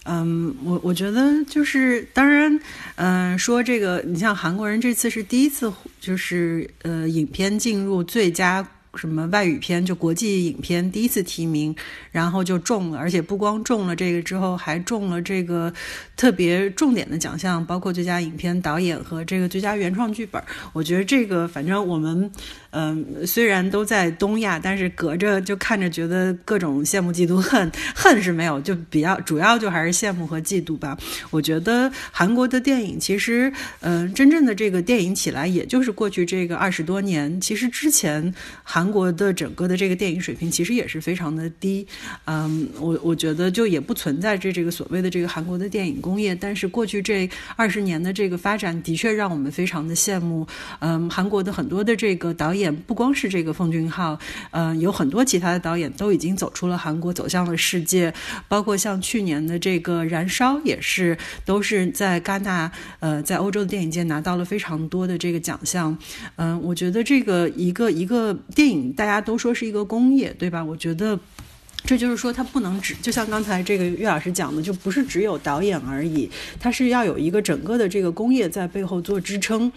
[0.05, 2.61] 嗯，我我觉得就是，当然，
[2.95, 8.65] 嗯，说这个，你像韩国人这次是第一次，就是呃，影片进入最佳。
[8.97, 11.75] 什么外语片就国际影片第一次提名，
[12.11, 15.73] 然后就中了，而且不光中了这个之后，还中了这个
[16.17, 20.43] 特别重点的奖项，包括最佳影片导演和这个最佳原创剧本。
[20.73, 22.31] 我觉得这个反正我们
[22.71, 30.99] 嗯，虽然都在东亚，但是隔着就看着觉得各种羡慕嫉妒恨，恨是没有，就比较主要就还是羡慕和嫉妒吧。
[31.31, 38.80] 我觉得韩国的电影其实嗯，真正的这个电影起来，也就是过去这个二十多年，其实之前韩。
[38.81, 41.87] 韩国的整个的这个电影水平其实也是非常的低，
[42.25, 50.47] 嗯，我我觉得就也不存在这这个所谓的这个韩国的电影工业，但是过去这二十年的这个发展的确让我们非常的羡慕，
[50.79, 54.19] 嗯，韩国的很多的这个导演不光是这个奉俊昊，
[54.53, 58.11] 嗯，有很多其他的导演都已经走出了韩国，走向了世界，
[58.49, 65.95] 包括像去年的这个《燃烧》也是都是在戛纳，呃，在欧洲的电影界拿到了非常多的这个奖项，
[66.37, 68.70] 嗯，我觉得这个一个一个电影。
[68.97, 70.65] 大家都说是一个工业，对吧？
[70.65, 71.19] 我觉得，
[71.85, 79.71] 这就是说，它不能只就像刚才这个岳老师讲的，就不是只有导演而已，它是要有一个整个的这个工业在背后做支撑，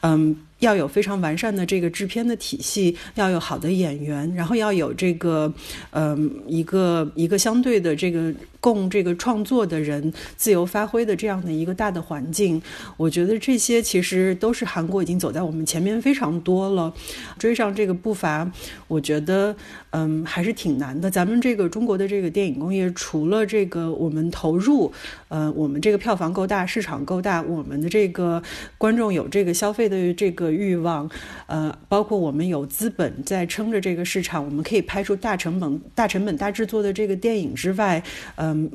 [0.00, 0.36] 嗯。
[0.60, 5.52] 要有非常完善的这个制片的体系，要有好的演员，然后要有这个，
[5.90, 12.60] 嗯，一个一个相对的这个供这个创作的人自由发挥的这样的一个大的环境。
[12.96, 16.92] 我觉得这些其实都是韩国已经走在我们前面非常多了，
[17.38, 18.50] 追上这个步伐，
[18.88, 19.54] 我觉得，
[19.90, 21.10] 嗯，还是挺难的。
[21.10, 24.90] 咱们这个中国的这个电影工业，除了这个我们投入，
[25.28, 28.42] 呃，我们这个票房够大，市场够大，我们的这个
[28.78, 30.45] 观众有这个消费的这个。
[30.50, 31.08] 欲望，
[31.46, 38.02] 呃，包括我们有资本在撑着这个市场，我们可以拍出大成本、大成本、大制作的这个电影之外，
[38.36, 38.70] 嗯。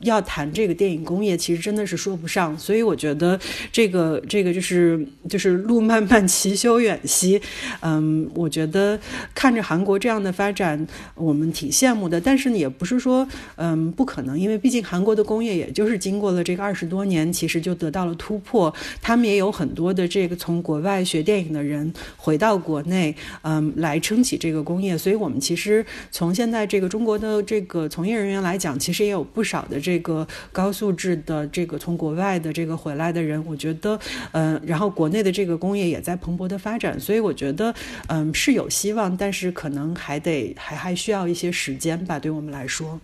[0.00, 3.38] 要谈这个电影工业，其实真的是说不上，所以我觉得
[3.72, 7.40] 这个这个就是就是路漫漫其修远兮，
[7.80, 8.98] 嗯，我觉得
[9.34, 29.80] 看着韩国这样的发展，我们挺羡慕的，但是也不是说嗯不可能，因为毕竟韩国的工业也就是经过了这个二十多年，其实就得到了突破，他们也有很多的这个从国外学电影的人回到国内，嗯，来撑起这个工业，所以我们其实从现在这个中国的这个从业人员来讲，其实也有不少的。
[29.86, 33.96] 这个高素质的这个从国外的这个回来的人，我觉得，
[34.32, 37.72] 嗯，然后国内的这个工业也在蓬勃的发展，所以我觉得，
[38.08, 42.98] 嗯，是有希望，但是可能还得还还需要一些时间吧，对我们来说。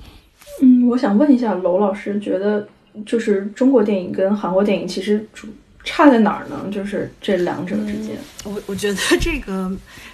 [0.60, 2.66] 嗯，我想问一下娄老师，觉得
[3.06, 5.46] 就是中国电影跟韩国电影其实主
[5.84, 6.68] 差在哪儿呢？
[6.72, 9.70] 就是这两者之间，我我觉得这个。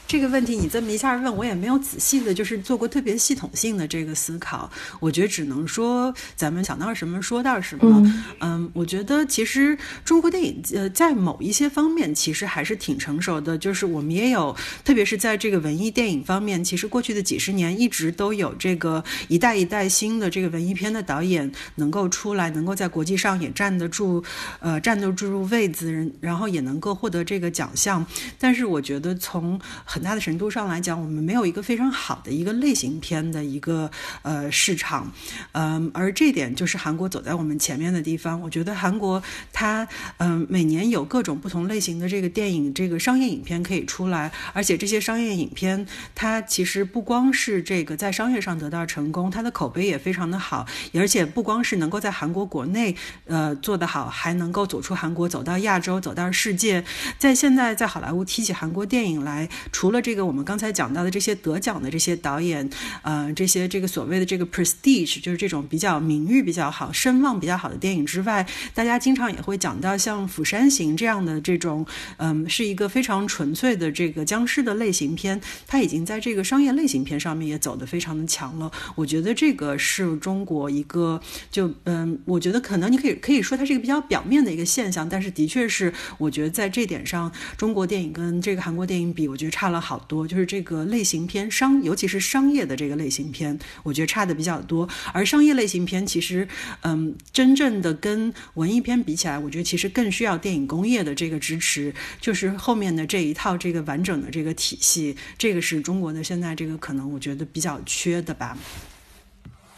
[0.08, 4.70] 这个问题你这么一下问我，也没有仔细的，就是做过特别系统性的这个思考。
[5.00, 8.10] 我觉得只能说咱们想到什么说到什么。
[8.40, 24.24] 嗯，我觉得其实中国电影呃在某一些方面其实还是挺成熟的，就是我们也有，特别是在这个文艺电影方面，其实过去的几十年一直都有这个一代一代新的这个文艺片的导演能够出来，能够在国际上也站得住，
[24.60, 28.06] 呃，站得住位子，然后也能够获得这个奖项。
[28.38, 33.90] 但是我觉得从很很大的程度上来讲，我们没有一个非常好的一个类型片的一个
[34.22, 35.10] 呃市场，
[35.50, 38.40] 嗯，而这点就是韩国走在我们前面的地方。
[38.40, 39.20] 我觉得韩国
[39.52, 45.84] 它嗯每年有各种不同类型的这个电影，这个商业影片可以出来，而且这些商业影片
[46.14, 52.94] 它其实不光是这个在商业上得到成功，它的口碑也非常的好，而且不光是能够在韩国国内
[53.26, 56.84] 呃做得好，还能够走出韩国，走到亚洲，走到世界。
[57.18, 62.68] 在现在在好莱坞提起韩国电影来，除除了这个，我们刚才讲到的这些得奖的这些导演，
[63.00, 71.86] 呃，这些这个所谓的这个 prestige，就是这种比较名誉比较好、声望比较好的电影之外，大家经常也会讲到像《釜山行》这样的这种，
[72.18, 78.70] 嗯，是一个非常纯粹的这个僵尸的类型片，它已经在这个商业类型片上面也走得非常的强了。
[78.94, 81.18] 我觉得这个是中国一个，
[81.50, 89.77] 就嗯，我觉得可能你可以可以说它是一个比较表面的一个现象，但是的确是，我觉得在这点上，中国电影跟这个韩国电影比，我觉得差了。
[89.80, 94.88] 好多就是这个类型片商，尤其是商业的这个类型片，我觉得差的比较多。
[95.12, 96.46] 而商业类型片其实，
[96.82, 108.56] 嗯，真正的跟文艺片比起来，我觉得其实更需要电影工业的这个支持，就是后面的这一套这个完整的这个体系，这个是中国的现在这个可能我觉得比较缺的吧。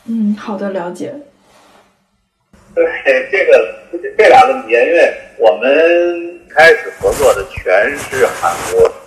[0.07, 1.15] 嗯，好的，了解。
[2.75, 2.85] 对
[3.33, 3.75] 这个
[4.17, 9.00] 这俩问题，因为我们开始合作的全是韩国。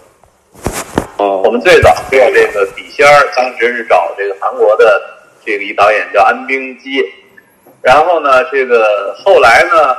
[1.17, 5.01] 我们最早做这个笔仙儿，当时是找这个韩国的
[5.45, 7.03] 这个一导演叫安冰基，
[7.81, 9.95] 然后呢，这个后来呢，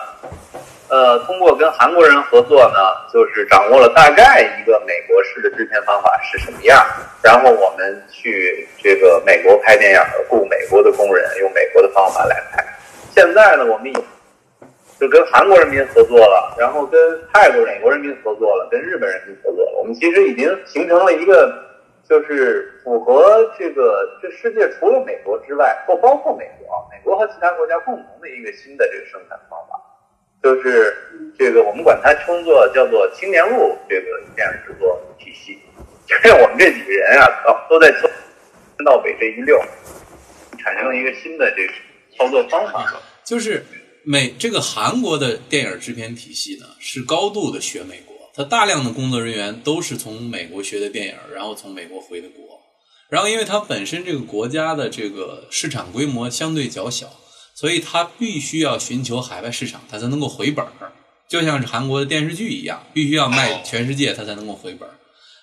[0.89, 2.79] 呃，通过跟韩国人合作呢，
[3.13, 6.85] 就是掌握了大概一个美国式的制片方法是什么样，
[7.23, 12.65] 然后我们去这个美国拍电影，雇美国的工人，用美国的方法来拍。
[13.15, 13.97] 现在呢，我们已
[15.09, 17.01] 跟韩国人民合作了，然后跟
[17.33, 19.73] 泰国、美国人民合作了，跟日本人民合作了。
[19.79, 21.53] 我们其实已经形成了一个，
[22.09, 29.81] 就是符合这个这世界除了美国之外，不包括美国，美国和其他国家共同的一个新的这个生产方法，
[30.43, 30.97] 就是
[31.39, 35.59] 这个我们管它称作叫做青年路这个电影制作体系。
[36.25, 37.27] 因为我们这几个人啊，
[37.69, 38.11] 都在从
[38.85, 39.59] 到北这一溜，
[40.59, 41.73] 产生了一个新的这个
[42.17, 43.65] 操作方法，就是。
[44.07, 52.61] 美这个韩国的电影制片体系呢，是高度的学美国，他大量的工作人员都是从美国学的电影，然后从美国回的国，
[53.09, 57.11] 然后因为它本身这个国家的这个市场规模相对较小，
[57.55, 60.93] 所以它必须要寻求海外市场，它才能够回本儿，
[61.27, 64.99] 就像是韩国的电视剧一样，必须要卖全世界，它才能够回本儿。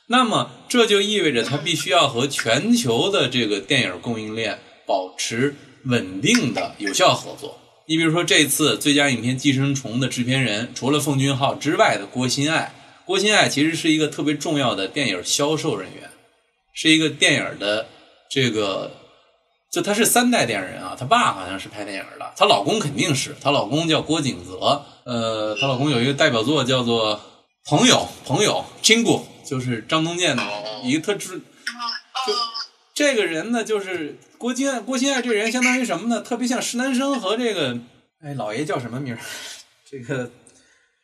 [0.08, 7.58] 那么这就意味着它必须要和全球的这个电影供应链保持稳定的有效合作。
[7.88, 12.74] 你比如说，这次最佳影片《寄生虫》的制片人，除了奉俊昊之外的郭新爱，
[13.06, 16.10] 郭新爱其实是一个特别重要的电影销售人员，
[16.74, 17.88] 是一个电影的
[18.30, 18.92] 这个，
[19.72, 27.18] 就他是三代电影人啊，他爸好像是拍电影的，她老公肯定是，她老公叫郭景泽，呃，她老公有一个代表作叫做
[27.66, 30.44] 《朋友》，朋友，亲故，就是张东健的
[30.84, 32.34] 一个特质，就
[32.94, 34.18] 这个人呢，就是。
[34.42, 36.20] 郭金爱，郭金爱这人相当于什么呢？
[36.20, 37.78] 特别像施南生和这个，
[38.24, 39.20] 哎，老爷叫什么名儿？
[39.88, 40.32] 这个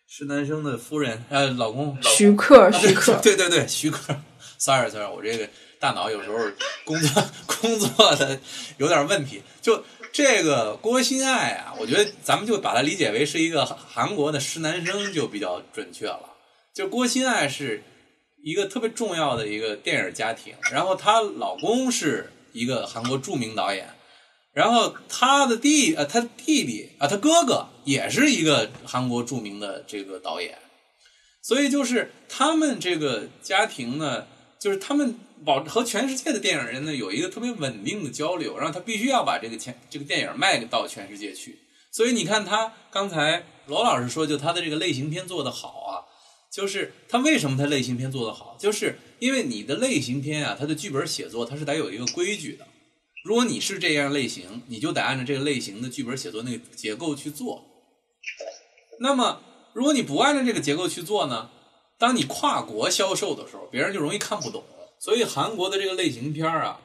[0.07, 4.19] 施南生的夫人，呃，老公徐克，徐克，对 对对，徐克。
[4.57, 5.47] Sorry，Sorry，我这个
[5.79, 6.37] 大脑有时候
[6.83, 8.39] 工作 工作的
[8.77, 9.43] 有点问题。
[9.61, 16.33] 就这个郭新爱啊，我觉得咱们就把它理解为是一个韩国的施南生就比较准确了。
[16.73, 17.83] 就郭新爱是
[18.47, 22.31] 一个特别重要的一个电影家庭，然后她老公是。
[22.53, 23.87] 一个韩国著名导演，
[24.51, 30.57] 然后她的弟呃，她弟弟啊，她哥哥也是一个韩国著名的这个导演，
[31.43, 34.25] 所以就是他们这个家庭呢，
[34.59, 41.59] 就是他们保和全世界的电影人呢有一个特别稳定的交流，然后他必须要把这个钱这个电影卖到全世界去。
[41.91, 46.06] 所以你看他刚才罗老师说，就他的这个类型片做得好啊，
[46.57, 48.97] 就是他为什么他类型片做得好，就是。
[49.19, 52.67] 因为你的类型片啊，它的剧本写作它是得有一个规矩的。
[53.23, 57.63] 如果你是这样类型，你就得按照这个类型的剧本写作那个结构去做。
[58.99, 59.41] 那么，
[59.73, 61.49] 如果你不按照这个结构去做呢，
[61.97, 64.63] 当你跨国销售的时候，别人就容易看不懂。
[64.99, 66.79] 所以韩国的这个类型片啊，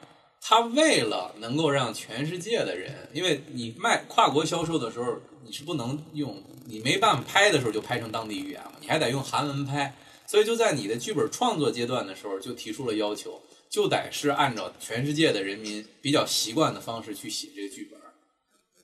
[0.45, 9.95] 他为了能够让全世界的人，因为你卖跨国销售的时候，你是不能用，你没办法拍的时候就拍成当地语言嘛，你还得用韩文拍。
[10.27, 17.97] 所以就在你的剧本创作阶段的时候，就提出了要求，就得是按照全世界的人民比较习惯的方式去写这个剧本。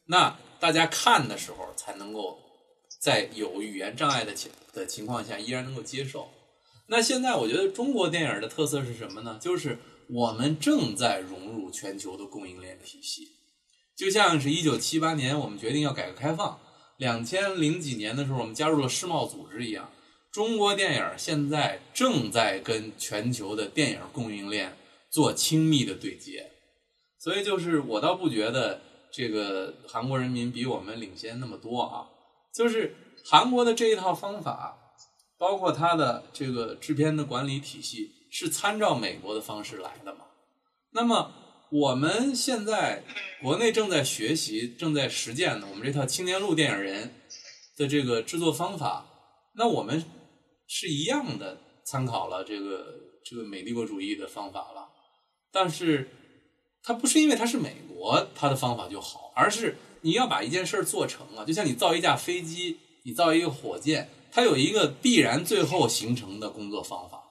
[0.05, 2.39] 那大家看的时候才能够
[3.01, 6.29] 在有语言障碍的情的情况下依然能够接受。
[6.87, 9.37] 那现在我觉得中国电影的特色是什么呢？
[9.41, 9.77] 就是
[10.09, 13.29] 我们正在融入全球的供应链体系，
[13.95, 16.59] 就像是一九七八年我们决定要改革开放，
[16.97, 19.91] 两千零几年的时候我们加入了世贸组织一样，
[20.31, 24.77] 中国电影现在正在跟全球的电影供应链
[25.09, 26.51] 做亲密的对接。
[27.17, 28.81] 所以就是我倒不觉得。
[29.11, 32.05] 这个韩国人民比我们领先那么多啊！
[32.53, 32.95] 就是
[33.25, 34.77] 韩国的这一套方法，
[35.35, 40.25] 包括它的这个制片的管理体系，是参照美国的方式来的嘛？
[40.91, 41.31] 那么
[41.71, 43.03] 我们现在
[43.41, 47.13] 国内正在学习、正在实践的我们这套青年路电影人
[47.77, 49.05] 的这个制作方法，
[49.55, 50.03] 那我们
[50.67, 52.85] 是一样的参考了这个
[53.23, 54.89] 这个美帝国主义的方法了，
[55.51, 56.09] 但是。
[56.81, 67.21] 它不是因为它是美国，它的方法就好，而是你要把一件事儿做成啊，就像你造一架飞机，你造一个火箭，它有一个必然最后形成的工作方法，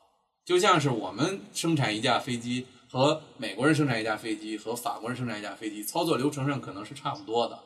[0.49, 7.59] 就像是我们生产一架飞机和美国人生产一架飞机和法国人生产一架飞机，操作流程上可能是差不多的。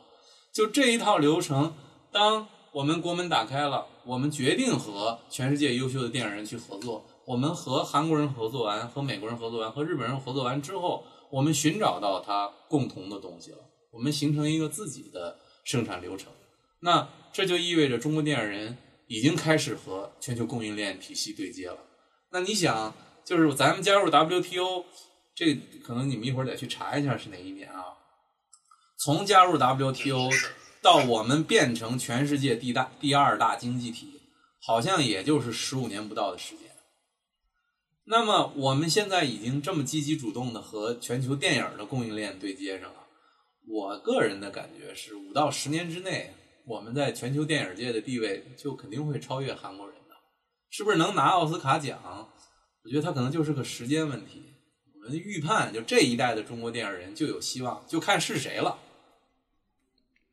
[0.51, 1.73] 就这一套流程，
[2.11, 11.05] 当我们国门打开了，我们决定和全世界优秀的电影人去合作，我们和韩国人合作完，和美国人合作完，和日本人合作完之后。
[11.31, 13.57] 我们寻找到它共同的东西了，
[13.91, 16.31] 我们形成一个自己的生产流程。
[16.81, 18.77] 那这就意味着中国电影人
[19.07, 21.77] 已经开始和全球供应链体系对接了。
[22.33, 22.91] 那你想，
[23.23, 24.85] 就是咱们加入 WTO，
[25.35, 25.53] 这
[25.83, 27.93] 可能你们一会儿得去查一下是哪一年啊？
[28.97, 30.31] 从加入 WTO
[30.81, 34.19] 到我们变成全世界第大第二大经济体，
[34.65, 36.69] 好像也就是十五年不到的时间。
[38.05, 43.03] 那么我们现在已经这么积极主动的和全球电影的供应链对接上了。
[43.67, 46.33] 我个人的感觉是，五到十年之内，
[46.65, 50.02] 我们在全球电影界的地位就肯定会超越韩国人的。
[50.75, 51.99] 是不是能拿奥斯卡奖？
[52.83, 54.55] 我觉得他可能就是个时间问题。
[54.95, 58.79] 我们预判，就这一代的中国电影人就有希望，就看是谁了。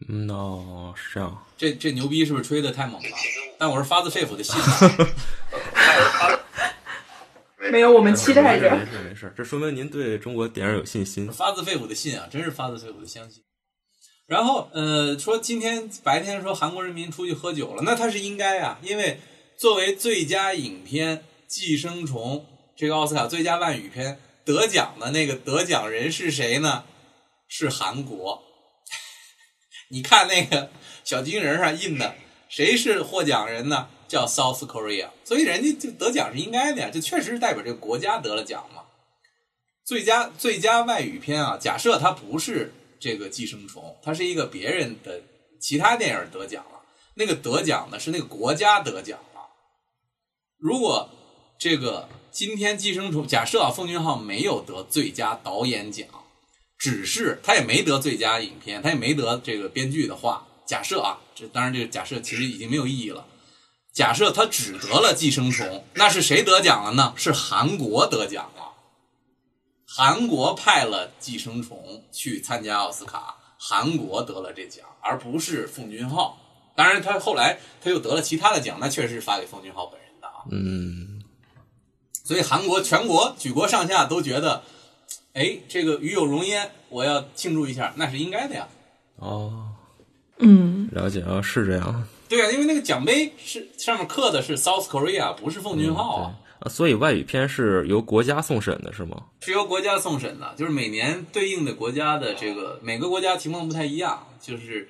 [0.08, 1.44] 嗯，哦，是这样。
[1.58, 3.08] 这这牛逼是不是吹的太猛了？
[3.58, 4.58] 但我是发自肺腑的信。
[7.70, 8.70] 没有，我们期待着。
[8.74, 11.30] 没事没事，这说明您对中国电影有信心。
[11.30, 13.44] 发自肺腑的信啊，真是发自肺腑的相信。
[14.26, 19.20] 然后呃，说今天白天说韩国人民出去喝酒了，那他是应该啊，因为
[19.60, 22.38] 作为最佳影片《寄生虫》
[22.74, 26.84] 这个奥斯卡最佳外语片得奖的那个得奖人是谁呢？
[27.46, 28.42] 是韩国。
[29.92, 30.70] 你看那个
[31.04, 32.14] 小金人上印的，
[32.48, 33.90] 谁是获奖人呢？
[34.08, 38.84] 叫 South Korea，所以人家就得奖是应该的呀，就确实是代表这个国家得了奖嘛。
[39.84, 45.20] 最佳最佳外语片啊，假设它不是这个《寄生虫》，它是一个别人的
[45.60, 46.80] 其他电影得奖了，
[47.16, 49.18] 那个得奖的是那个国家得奖。
[50.60, 51.08] 如果
[51.58, 56.06] 这个今天《寄生虫》，假设啊，奉俊昊没有得最佳导演奖，
[56.76, 63.26] 只是他也没得最佳影片，他也没得这个编剧的话，假设啊，这当然这个假设其实已经没有意义了。
[63.94, 67.14] 假设他只得了寄生虫，那是谁得奖了呢？
[67.16, 68.72] 是韩国得奖了。
[69.86, 76.38] 韩国派了寄生虫去参加奥斯卡，韩国得了这奖，而不是奉俊昊。
[76.76, 80.09] 当然，他后来他又得了其他的奖，那确实是发给奉俊昊本人。
[80.50, 81.22] 嗯。
[82.24, 84.62] 所以韩国全国举国上下都觉得，
[85.32, 88.68] 哎，这个与有荣焉，我要庆祝一下，那是应该的呀。
[89.16, 89.72] 哦。
[90.38, 90.88] 嗯。
[90.92, 92.06] 了解啊，是这样。
[92.28, 96.36] 对啊，因为那个奖杯是上面刻的是 South Korea，不是奉俊昊啊。
[96.68, 99.24] 所以外语片是由国家送审的是吗？
[99.40, 104.88] 是由国家送审的，就是每年对应的国家的这个每个国家情况不太一样，就是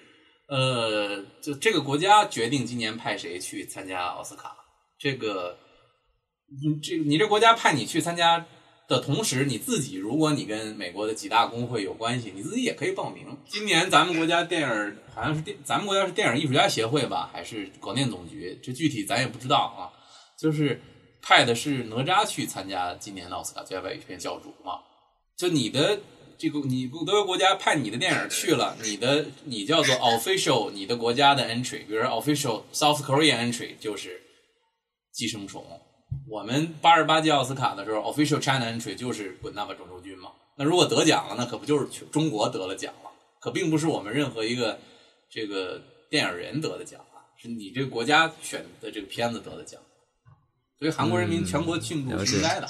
[0.49, 4.57] 呃，就这个国家决定今年派谁去参加奥斯卡。
[5.01, 5.57] 这个，
[6.63, 8.47] 你这你这国家派你去参加。
[8.91, 13.25] 的同时，你自己如果你跟美国的几大工会有关系，你自己也可以报名。
[13.49, 18.59] 今年咱们国家电影好像是电，咱们国家是电影艺术家协会吧，还是广电总局？
[18.61, 19.95] 这具体咱也不知道啊。
[20.37, 20.83] 就是
[21.23, 24.81] 派的是哪吒去参加今年的奥斯卡最佳外语片角逐嘛。
[25.37, 26.01] 就你的
[26.37, 34.09] 这个你德国国家派你的电影去了，你的你叫做 official 你的国家的 entry，比如说 official South Korean entry 就是
[35.21, 35.63] 《寄生虫》。
[36.27, 40.31] 我们八十八届奥斯卡的时候，official China entry 就是《滚蛋吧，肿瘤君》嘛。
[40.57, 43.11] 那如果得奖了，那可不就是中国得了奖了？
[43.39, 44.79] 可并不是我们任何一个
[45.29, 49.79] 这个电影人得的奖啊，是你这个国家选的这个片子得的奖。
[50.79, 52.67] 所以韩国人民全国庆祝是应该的。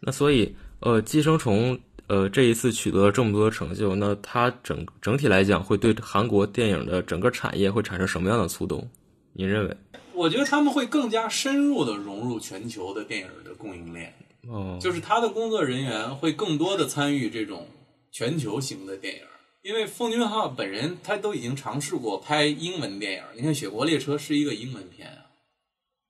[0.00, 1.76] 那所以，呃，《寄生虫》
[2.08, 8.90] 呃这一次取得了这么多成就，那它整整体来讲会对韩国电影的整个产业会产生什么样的触动？
[9.32, 9.76] 您认为？
[10.14, 14.14] 我觉得他们会更加深入的融入全球的电影的供应链。
[14.48, 17.66] 嗯，就是他的工作人员会更多的参与这种
[18.12, 19.22] 全球型的电影，
[19.62, 23.22] 因为奉俊昊本人他都已经尝试过拍英文电影。
[23.34, 25.16] 你看《雪国列车》是一个英文片啊，《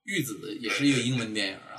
[0.05, 1.79] 玉子》也是一个英文电影啊，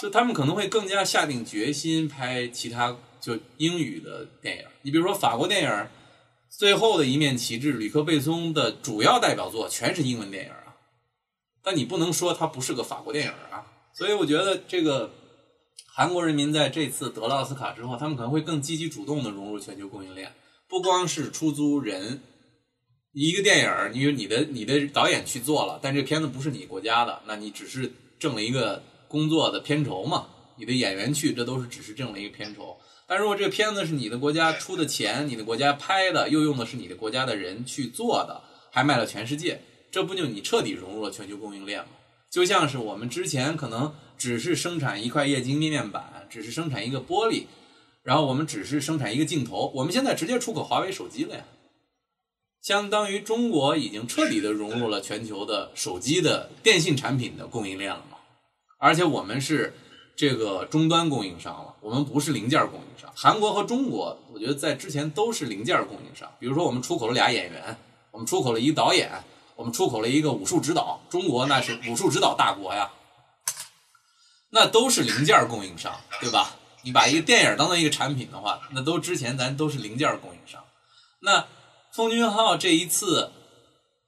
[0.00, 4.64] 就他们可能会更加下定决心拍其他就英语的电影。
[4.80, 5.68] 你比如说法国电影
[6.48, 10.69] 《最后的一面旗帜》，吕克·贝松的主要代表作全是英文电影啊，
[11.62, 13.66] 但你不能说它不是个法国电影啊。
[13.92, 15.10] 所以我觉得这个。
[15.92, 20.32] 韩国人民在这次得了奥斯卡之后，他们可能会更积极主动的融入全球供应链，
[20.66, 22.22] 不光是出租人，
[23.12, 30.28] 一个电影，你你的你的导演去做了，但这片子不是你国家的，那你只是挣了一个工作的片酬嘛？
[30.56, 32.78] 你的演员去，这都是只是挣了一个片酬。
[33.06, 38.40] 但如果这个片子是你的国家出的钱，你的国家拍的，又用的是你的国家的人去做的，
[38.70, 39.60] 还卖了全世界，
[39.90, 41.90] 这不就你彻底融入了全球供应链吗？
[42.30, 43.94] 就像是我们之前可能。
[44.20, 47.44] 只是生产一块液晶面面板，只是生产一个玻璃，
[48.02, 51.44] 然后我们只是生产一个镜头，我们现在直接出口华为手机了呀。
[52.60, 58.18] 相当于中国已经彻底的融入了全球的手机的电信产品的供应链了嘛？
[58.78, 59.72] 而且我们是
[60.14, 63.10] 这个终端供应商了，我们不是零件供应商。
[63.16, 66.30] 韩国和中国，我觉得在之前都是零件供应商。
[66.38, 67.74] 比如说，我们出口了俩演员，
[68.10, 69.10] 我们出口了一导演，
[69.60, 71.02] 我们出口了一个武术指导。
[71.10, 72.90] 中国那是武术指导大国呀。
[74.48, 76.56] 那都是零件供应商，对吧？
[76.82, 80.64] 你把一个电影当做一个产品的话，那都之前咱都是零件供应商。
[81.20, 81.46] 那
[81.92, 83.32] 奉俊昊这一次，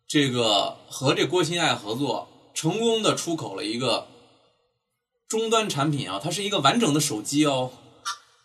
[0.09, 4.09] 这个和这郭新爱合作，成功的出口了一个
[5.29, 7.73] 终端产品啊，它是一个完整的手机哦。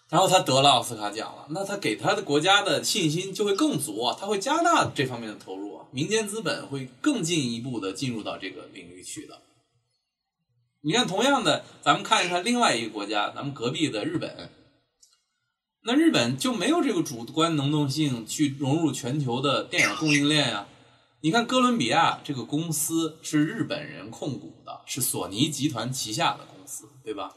[0.10, 9.42] 然后他得了奥斯卡奖了，那他给他的国家的信心就会更足，他会加大这方面的投入，民间资本会更进一步的进入到这个领域去的。
[10.82, 14.50] 你看，同样的，咱们看一看另外一个国家，咱们隔壁的日本。
[15.84, 20.68] 那日本就没有这个主观能动性去融入全球的电影供应链呀？
[21.22, 27.36] 你看，哥伦比亚这个公司是日本人控股的，是索尼集团旗下的公司，对吧？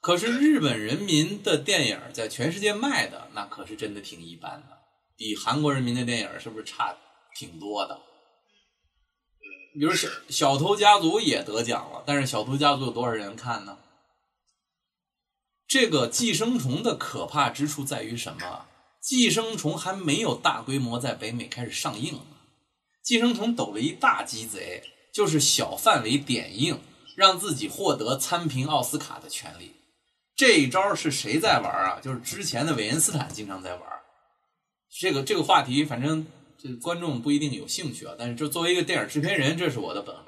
[0.00, 4.78] 可是日本人民的电影在全世界卖的那可是真的挺一般的，
[5.16, 6.92] 比韩国人民的电影是不是差
[7.34, 8.00] 挺多的？
[9.72, 13.78] 比如小小偷家族也得奖了，但是小偷家族有多少人看呢？
[15.68, 18.66] 这个寄生虫的可怕之处在于什么？
[19.00, 22.22] 寄生虫还没有大规模在北美开始上映呢。
[23.04, 24.82] 寄生虫抖了一大鸡贼，
[25.14, 26.80] 就是小范围点映，
[27.14, 29.76] 让自己获得参评奥斯卡的权利。
[30.34, 32.00] 这一招是谁在玩啊？
[32.02, 33.82] 就是之前的韦恩斯坦经常在玩。
[34.90, 36.26] 这个这个话题，反正。
[36.62, 40.24] 这观众不一定有兴趣啊，但是这作为一个电影制片人，这是我的本行。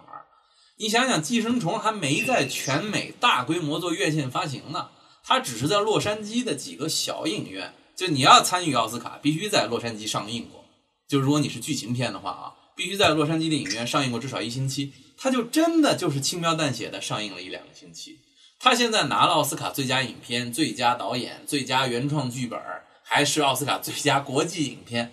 [0.79, 4.89] 你想想，《寄生虫》还没在全美大规模做院线发行呢，
[5.23, 7.75] 它只是在洛杉矶的几个小影院。
[7.95, 10.65] 就你要参与奥斯卡，必须在洛杉矶上映过。
[11.07, 14.93] 就如果你是剧情片的话啊，必须在洛杉矶的影院上映过至少一星期。
[15.19, 18.19] 它就真的就是轻描淡写的上映了一两个星期。
[18.59, 22.59] 他现在拿了奥斯卡最佳影片、最佳导演、最佳原创剧本，
[23.05, 25.13] 还是奥斯卡最佳国际影片。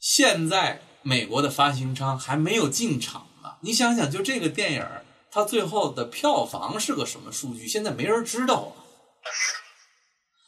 [0.00, 4.86] 现在美国的发行商还没有进场呢，你想想，就这个电影
[5.30, 7.68] 它最后的票房是个什么数据？
[7.68, 8.88] 现在没人知道啊。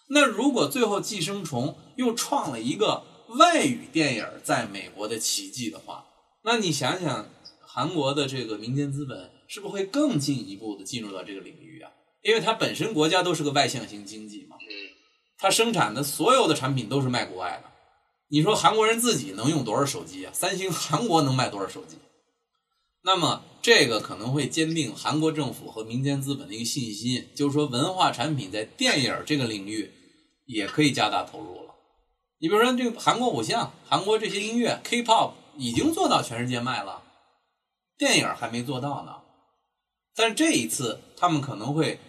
[0.09, 3.05] 那如果最后《寄生虫》又创了一个
[3.39, 6.07] 外语电影在美国的奇迹的话，
[6.45, 7.29] 那你想想，
[7.61, 11.91] 韩国的这个民间资本是不是会更进一步的进入到这个领域啊？
[12.23, 14.57] 因为它本身国家都是个外向型经济嘛，
[15.39, 17.72] 它生产的所有的产品都是卖国外的。
[18.33, 20.33] 你说韩国人自己能用多少手机啊？
[20.33, 21.99] 三星韩国能卖多少手机？
[23.03, 29.93] 那么这个可能会坚定韩国政府和民间资本的一个信心，就是说文化产品在电影这个领域
[30.47, 31.75] 也可以加大投入了。
[32.39, 37.03] 你比如说这个韩国偶像，韩国这些音乐 K-pop 已经做到全世界卖了，
[37.99, 39.17] 电影还没做到呢。
[40.17, 42.01] 但这一次他们可能会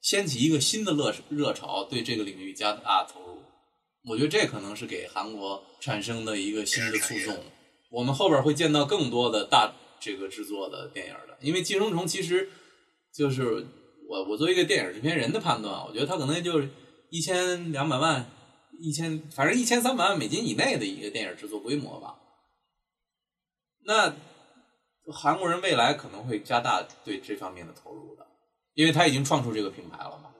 [0.00, 3.37] 掀起一个新的热热潮，对这个领域加大投入。
[4.08, 7.36] 我觉得这可能是给韩国产生的一个新的诉讼。
[7.90, 12.48] 我们后边会见到更多的大这个制作的电影的，因为《寄生虫》其实
[13.12, 13.66] 就是
[14.08, 16.68] 我我作为一个电影制片人的判断，我觉得它可能就是
[17.10, 18.30] 一千两百万、
[18.78, 22.16] 一千反正一千三百万美金以内的一个电影制作规模吧。
[23.84, 24.14] 那
[25.12, 28.26] 韩国人未来可能会加大对这方面的投入的，
[28.74, 30.30] 因为他已经创出这个品牌了嘛，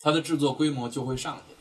[0.00, 1.54] 他的制作规模就会上去。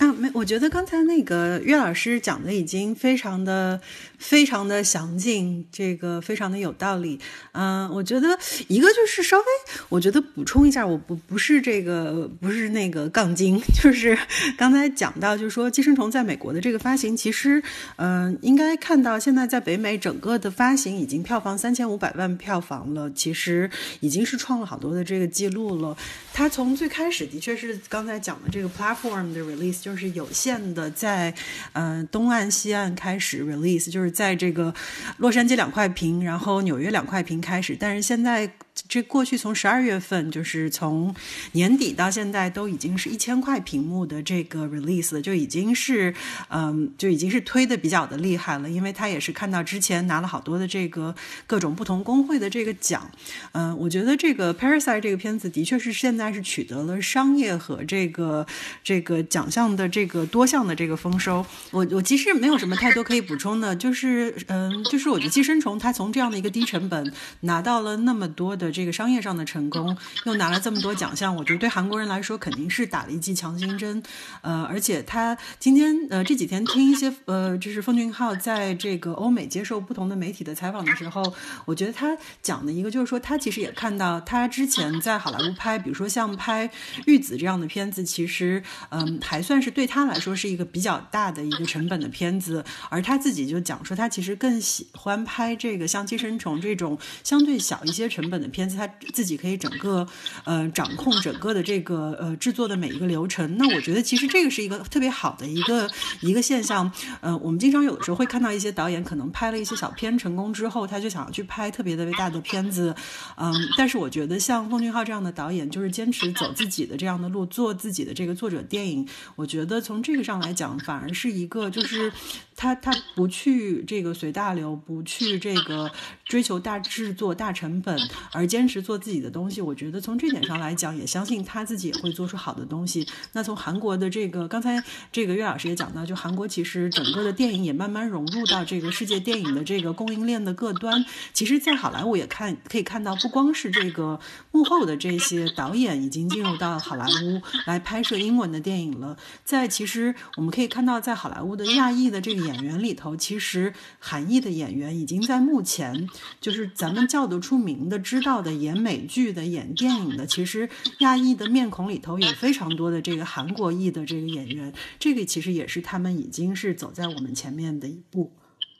[0.00, 3.78] 啊，没，我觉得刚才那个岳老师讲的已经非常的、
[4.16, 7.20] 非常的详尽，这个非常的有道理。
[7.52, 8.26] 嗯，我觉得
[8.66, 9.44] 一个就是稍微，
[9.90, 14.18] 我觉得补充一下，我不不是这个不是那个杠精， 就是
[14.56, 17.62] 刚才讲到，就是说《寄生虫》在美国的这个发行，其实
[17.96, 23.70] 嗯，应该看到现在在北美整个的发行已经票房三千五百万票房了，其实
[24.00, 25.94] 已经是创了好多的这个记录了。
[26.32, 30.00] 它从最开始的确是刚才讲的这个 platform 的 release 就就。
[30.00, 31.34] 是有限的，在
[31.74, 34.74] 呃东岸、西岸开始 release，就是在这个
[35.18, 38.50] 洛杉矶两块屏，然后纽约两块屏开始，但是现在。
[38.88, 41.14] 这过去从十二月份，就是从
[41.52, 46.14] 年底到现在，都已经是一千块屏幕的这个 release，就已经是，
[46.48, 48.68] 嗯，就已经是推的比较的厉害了。
[48.68, 51.14] 因为他也是看到之前拿了好多的这个
[51.46, 53.10] 各种不同工会的这个奖，
[53.52, 58.46] 嗯，我觉得这个 Parasite 这个片子的确是现在是取得了商业和这个
[58.84, 61.44] 这个奖项的这个多项的这个丰收。
[61.70, 68.50] 我我其实没有什么太多可以补充的，就是嗯，就是我觉寄生虫它从这样的一个低成本拿到了那么多。
[68.50, 74.02] 的这个商业上的成功，又拿了这么多奖项，我觉得对韩国人来说肯定是打了一剂强心针。
[74.42, 86.68] 呃，而且他今天呃这几天听一些呃，就是奉俊昊在这个欧美接受不同的媒体的采访的时候，我觉得他讲的一个就是说，他其实也看到他之前在好莱坞拍，比如说像拍
[87.06, 98.50] 《玉子》这样的片子，其实嗯还算是对他来说是一个比较大的一个成本的片子，而他自己就讲说，他其实更喜欢拍这个像《寄生虫》这种相对小一些成本的。
[98.50, 100.06] 片子他自己可以整个
[100.44, 105.90] 呃掌控整个的这个呃制作的每一个流程，那我觉得其实这个是一个特别好的一个
[106.20, 106.90] 一个现象。
[107.20, 112.94] 呃，我们经常有的时候会看到一些导演可能拍了一些小片成功之后，他就想要去拍特别特别大的片子，
[113.36, 119.06] 嗯，但是我觉得像奉俊昊这样的导演，就是坚持走自己的这样的路，做自己的这个作者电影。
[119.36, 122.12] 我觉得从这个上来讲，反而是一个就是
[122.56, 125.90] 他他不去这个随大流，不去这个
[126.24, 127.98] 追求大制作、大成本。
[128.32, 133.06] 而坚持做自己的东西，我觉得从这点上来讲，也相信他自己也会做出好的东西。
[133.32, 134.82] 那从韩国的这个，刚才
[135.12, 141.04] 这个岳老师也讲到，就韩国其实整个的电影也慢慢融入到这个世界电影的这个供应链的各端。
[141.32, 144.18] 其实，在好莱坞也看可以看到，不光是这个
[144.50, 156.08] 幕后的这些导演已经进入到好莱坞来拍摄英文的电影了，在其实我们可以看到，在好莱坞的亚裔的这个演员里头，其实韩裔的演员已经在目前
[156.40, 158.29] 就是咱们叫得出名的知道。
[158.40, 160.68] 的演美剧的、演电影的，其实
[161.00, 168.32] 亚裔的面孔里头有非常多的这个韩国裔的这个演员，这个其实也是他们已经是走在我们前面的一步。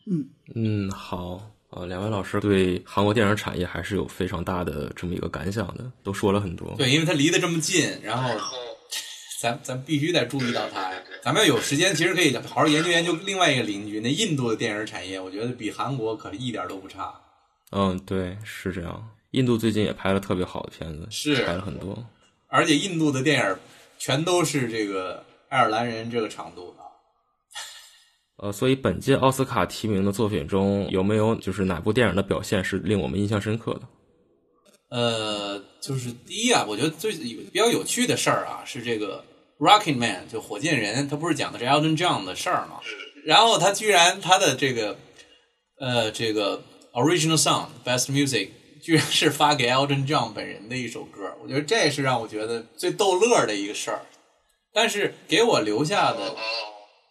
[0.07, 6.72] 嗯嗯，好，呃，两位老师对韩国电影产业还是有非常大的这么一个感想的，都说了很多。
[6.76, 8.30] 对，因为他离得这么近，然后
[9.40, 10.90] 咱咱必须得注意到他。
[11.22, 17.14] 咱们要有时间，其实可以好好研究研究另外一个邻居，那印度的电影产业，我觉得比韩国可一点都不差。
[17.70, 19.11] 嗯，对，是这样。
[19.33, 22.05] 印度最近也拍了特别好的片子，是拍了很多，
[22.49, 23.57] 而且印度的电影
[23.97, 26.76] 全都是这个爱尔兰人这个长度的。
[28.39, 33.83] 呃，所以本届奥斯卡提名的作品中，有没有就是哪部电影的表现是令我们印象深刻的？
[34.89, 39.22] 呃，就是第一啊，我觉得最比较有趣的事儿啊，是这个
[39.64, 42.81] 《Rocket Man》就火箭人，他不是讲的是 Elton John 的事儿吗？
[43.24, 44.97] 然后他居然他的这个
[45.78, 46.62] 呃这个
[46.95, 48.49] Original Song Best Music。
[48.81, 54.07] 居然是发给 Elton John 本人的一首歌，我觉得这是让我觉得最逗乐的一个事儿。
[54.72, 56.37] 但是给我留下的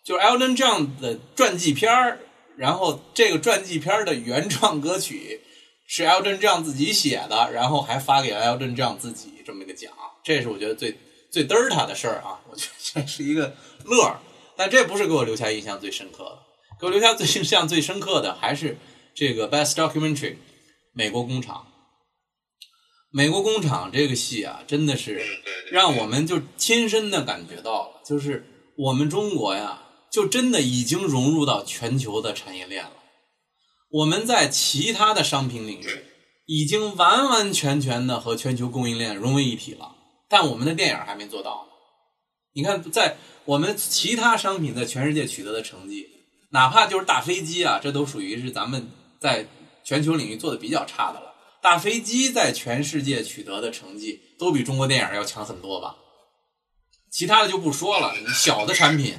[0.04, 2.20] 就是 Elton John 的传记片儿，
[2.58, 5.42] 然后这个传记片的原创歌曲
[5.88, 9.92] 是 Elton John 自己写的，然后还发给 Elton John 自己这么一个奖，
[10.24, 10.98] 这是我觉得最
[11.30, 12.40] 最嘚儿他的事儿啊！
[12.50, 14.20] 我觉得这是一个乐儿，
[14.56, 16.40] 但这不是给我留下印象最深刻的。
[16.80, 18.78] 给我留下最印象最深刻的还是
[19.14, 20.38] 这个 Best Documentary。
[20.94, 21.68] 美国工厂，
[23.12, 25.22] 美国工厂这个戏啊，真的是
[25.72, 28.46] 让我们就亲身的感觉到了，就是
[28.78, 32.92] 我们中国呀，就真的已经融入到全球的产业链了。
[33.92, 36.06] 我们在其他的商品领域
[36.46, 39.96] 已经完完全全的和全球供应链融为一体了，
[40.28, 41.72] 但我们的电影还没做到呢。
[42.54, 46.08] 你看，在我们其他商品在全世界取得的成绩，
[46.52, 49.48] 哪怕就是大飞机啊，这都属于是咱们在
[49.90, 51.34] 全球领域做的比较差的了。
[51.64, 55.96] 大飞机在全世界取得的成绩，都比中国电影要强很多吧？
[57.10, 59.18] 其他的就不说了，小的产品，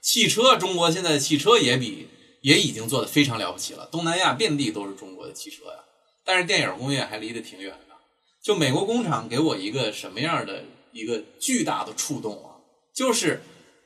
[0.00, 2.06] 汽车，中国现在的汽车也比
[2.42, 5.80] 也已经做的非常了不起了，东南亚遍地都是中国的汽车呀。
[6.24, 7.96] 但是电影工业还离得挺远的。
[8.44, 10.62] 就美国工厂给我一个什么样的
[10.92, 12.62] 一个巨大的触动啊？
[12.94, 13.42] 就是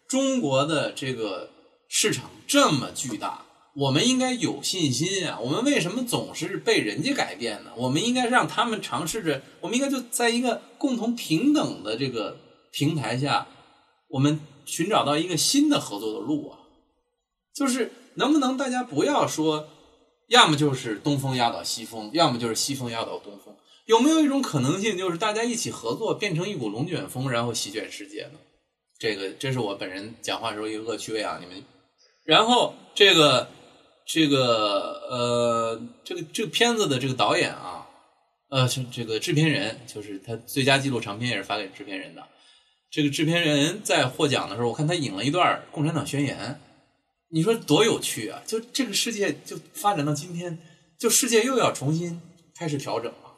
[0.07, 1.49] 中国的这个
[1.89, 3.45] 市场这么巨大，
[3.79, 5.39] 我们应该有信心啊！
[5.39, 7.70] 我们为什么总是被人家改变呢？
[7.77, 12.39] 我们应该让他们尝试着，我们应该就在一个共同平等的这个
[12.72, 13.47] 平台下，
[14.09, 16.59] 我们寻找到一个新的合作的路啊！
[17.55, 19.68] 就是能不能大家不要说，
[20.29, 23.55] 要么就是东风压倒西风，要么就是西风压倒东风。
[23.85, 28.39] 有没有一种可能性，就是大家一起合作，变成一股龙卷风，然后席卷世界呢？
[28.99, 31.39] 这个，这是我本人讲话时候一个恶趣味啊！
[31.39, 31.62] 你们，
[32.24, 33.51] 然后这个，
[34.07, 37.88] 这个，呃，这个这个片子的这个导演啊，
[38.48, 42.22] 呃，这个制片人，就是他最佳纪录长片也是发给制片人的。
[42.88, 46.61] 这个制片人在获奖的时候，我看他引了一段共产党宣言，
[47.30, 48.40] 你说多有趣啊！
[48.46, 50.57] 就这个世界就发展到今天，
[50.96, 52.22] 就世界又要重新
[52.57, 53.34] 开始调整了。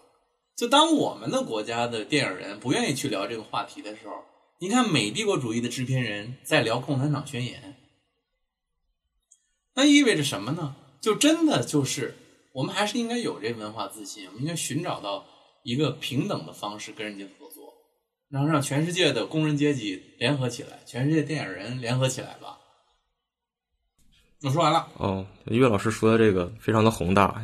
[0.55, 4.13] 就当我们的国家的电影人不愿意去聊这个话题的时候，
[4.61, 7.61] 你看美帝国主义的制片人在聊《共产党宣言》，
[9.79, 10.75] 那意味着什么呢？
[11.01, 12.17] 就真的就是
[12.53, 15.25] 我们还是应该有这文化自信，我们应该寻找到
[15.63, 17.73] 一个平等的方式跟人家合作，
[18.29, 22.59] 然后让全世界的工人阶级联合起来，全世界电影人联合起来吧。
[24.43, 24.89] 我说完了。
[24.97, 27.41] 哦，岳老师说的这个非常的宏大。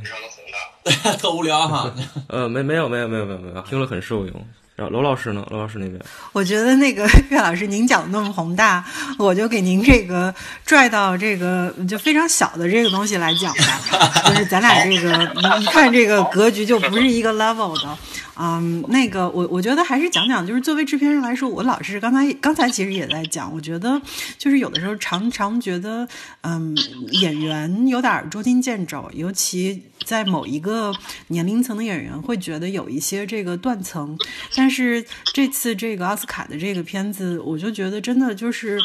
[1.21, 1.95] 特无聊哈，
[2.27, 4.49] 呃，没没有没有没有没有没有，听了很受用。
[4.77, 5.47] 然后罗老师呢？
[5.51, 6.01] 罗老师那边，
[6.33, 8.85] 我觉得那个岳老师您讲的那么宏大，
[9.19, 10.35] 我就给您这个
[10.67, 14.31] 拽到这个就非常小的这个东西来讲吧。
[14.31, 17.97] 就是咱俩这个一看这个格局就不是一个 level 的。
[18.37, 24.03] 嗯，那个我我觉得还是讲讲，就是作为制片人来说，我老是刚才刚才其实也在讲，我觉得
[24.37, 26.09] 就是有的时候常常觉得，
[26.41, 26.77] 嗯，
[27.13, 30.93] 演员有点捉襟见肘，尤其在某一个
[31.29, 34.17] 年龄层的演员会觉得有一些这个断层。
[34.55, 38.79] 但是这次这个奥斯卡的这个片子，我就觉得真的就是，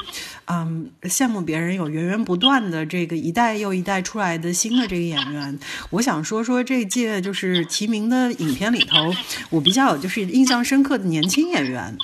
[0.45, 5.59] 嗯，羡慕别人有源源不断的这个一代又一代出来的新的这个演员。
[5.91, 9.13] 我想说说这届就是提名的影片里头。
[9.49, 11.97] 我比较就是印象深刻的年轻演员，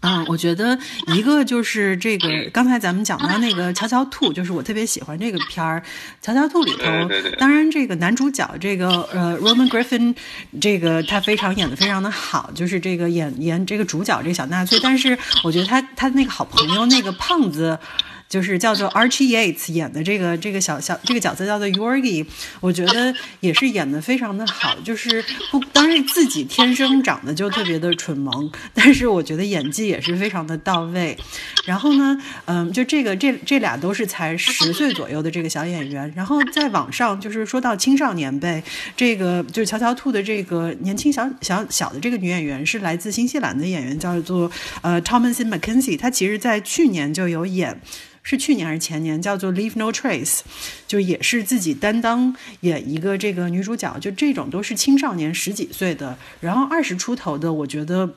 [0.00, 0.78] 嗯，我觉得
[1.08, 5.80] 一个就是这个刚才咱们讲到那个《乔乔兔》，就是我特别喜欢这个片儿，
[6.24, 10.14] 《乔乔兔》里头，当然这个男主角这个呃 Roman Griffin，
[10.60, 17.78] 这个他非常演的非常的好，就是这个演演这个主角这个小纳粹，但是我觉得他他那个好朋友那个胖子。
[18.30, 22.24] 就是叫做 Archie Yates 演的这个这个小小这个角色叫做 Yorgi，
[22.60, 24.76] 我觉得也是演的非常的好。
[24.84, 31.18] 就是不，当然自己天生长得就特别的蠢萌，但是我觉得演技也是非常的到位。
[31.66, 36.10] 然后呢，嗯，就这个这这俩都是才十岁左右的这个小演员。
[36.14, 38.62] 然后在网上就是说到青少年辈，
[38.96, 44.48] 这个就是乔乔兔的这个年轻小小小的这个女演员是来自新西兰的演员，叫做
[44.82, 47.80] 呃 Thomasin McKenzie，她其实在去年就有演。
[48.30, 49.20] 是去年还是前年？
[49.20, 50.38] 叫做《Leave No Trace》，
[50.86, 58.14] 就也是自己担当演一个这个女主角，就这种都是青少年十几岁的，然后二十出头的，我觉得。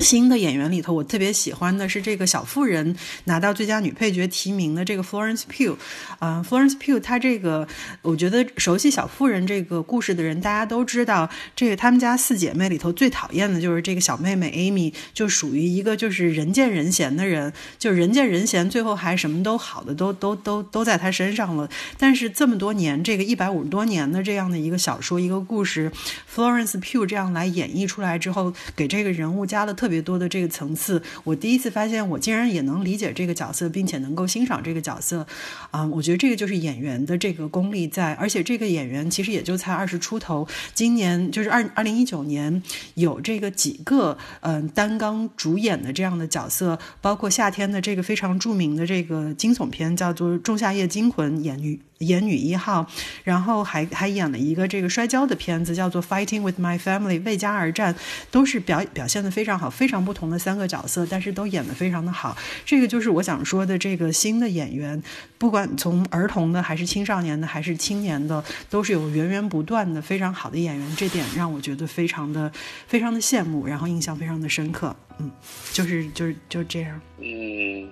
[0.00, 5.76] 新的演员里头，我特别喜欢的是这个小妇人拿到最佳女配角提名的这个 Florence Pugh，
[6.20, 7.66] 啊，Florence Pugh，她这个
[8.02, 21.68] 我觉得熟悉小妇人这个故事的人，大家都知道，这个他们家四姐妹里头最讨厌的就是这个小妹妹 Amy，就属于一个就是人见人嫌的人，就人见人嫌，最后还什么都好的都都都都在她身上了。
[21.98, 25.90] 但是这么多年，这个一百五十多年的这样的一个小说一个故事
[26.32, 29.87] ，Florence Pugh 这样来演绎出来之后，给这个人物加了特。
[29.88, 35.26] 特别多的这个层次，我第一次发现我竟然也能理解这个角色，并且能够欣赏这个角色，
[35.70, 42.62] 啊，我觉得这个就是演员的这个功力在，而且这个演员其实也就才二十出头，今年就是二二零一九年
[42.96, 52.86] 有这个几个嗯担纲主演的这样的角色，包括夏天的这个非常著名的这个惊悚片叫做《仲夏夜惊魂》，演女演女一号，
[53.24, 57.94] 然后还还演了一个这个摔跤的片子，叫做《Fighting with My Family》为家而战，
[58.30, 62.36] 都是表表现的非常好，非常不同的三个角色，但是都演得非常的好。
[62.64, 65.02] 这个就是我想说的，这个新的演员，
[65.38, 72.50] 不管从儿童的还是青少年的还是青年的，都是有源源不断的非常好的演员，这点让我觉得非常的
[72.86, 74.94] 非常的羡慕，然后印象非常的深刻。
[75.18, 75.28] 嗯，
[75.72, 77.00] 就是就是就这样。
[77.18, 77.88] 嗯，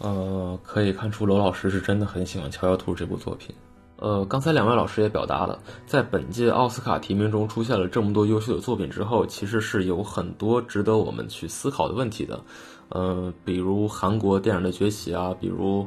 [0.00, 3.54] 呃，可以看出娄老师是真的很喜欢《乔乔兔》这部作品。
[3.96, 12.40] 呃，刚才两位老师也表达了，在本届奥斯卡提名中出现了这么多优秀的作品之后，其实是有很多值得我们去思考的问题的。
[12.88, 15.86] 呃，比如韩国电影的崛起啊，比如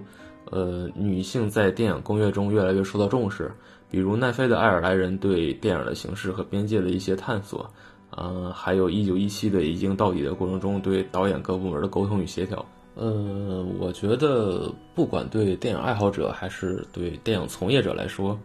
[0.52, 3.52] 呃女性在电影工业中越来越受到重视，
[3.90, 7.68] 比如奈飞的《爱尔兰人》对电影的形式和边界的一些探索，
[8.12, 12.64] 呃，还有一九一七的《一镜到底》的过程中对导演各部门的沟通与协调。
[12.96, 18.38] 呃，我觉得不管对电影爱好者还是对电影从业者来说，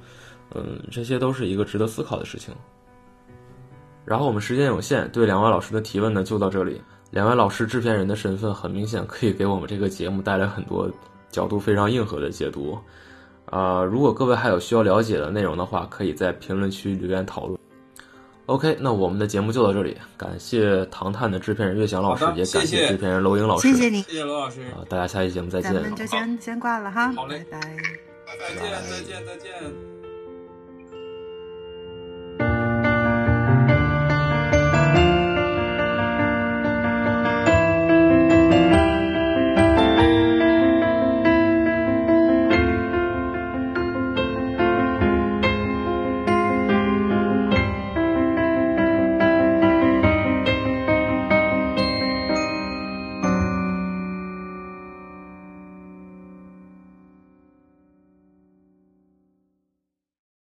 [0.55, 2.55] 嗯，这些都是一个值得思考的事情。
[4.05, 6.81] 然后我们时间有限，对两位老师的提问呢就到这里。
[7.11, 10.91] 两位老师制片人的身份很明显可以给我们这个节目带来很多
[11.31, 12.79] 角度非常硬核的解读。
[13.47, 17.59] 啊、如果各位还有需要了解的内容的话，可以在评论区留言讨论。
[18.49, 23.69] OK，那我们的节目就到这里，感谢《唐探》的制片人岳翔老师也感谢谢制片人娄英老师。
[23.69, 25.75] 谢谢你，谢谢罗老师，啊、大家下期节目再见。
[25.75, 27.77] 咱们就先先挂了哈，好嘞拜拜。
[28.39, 29.98] 再见，再见，再见。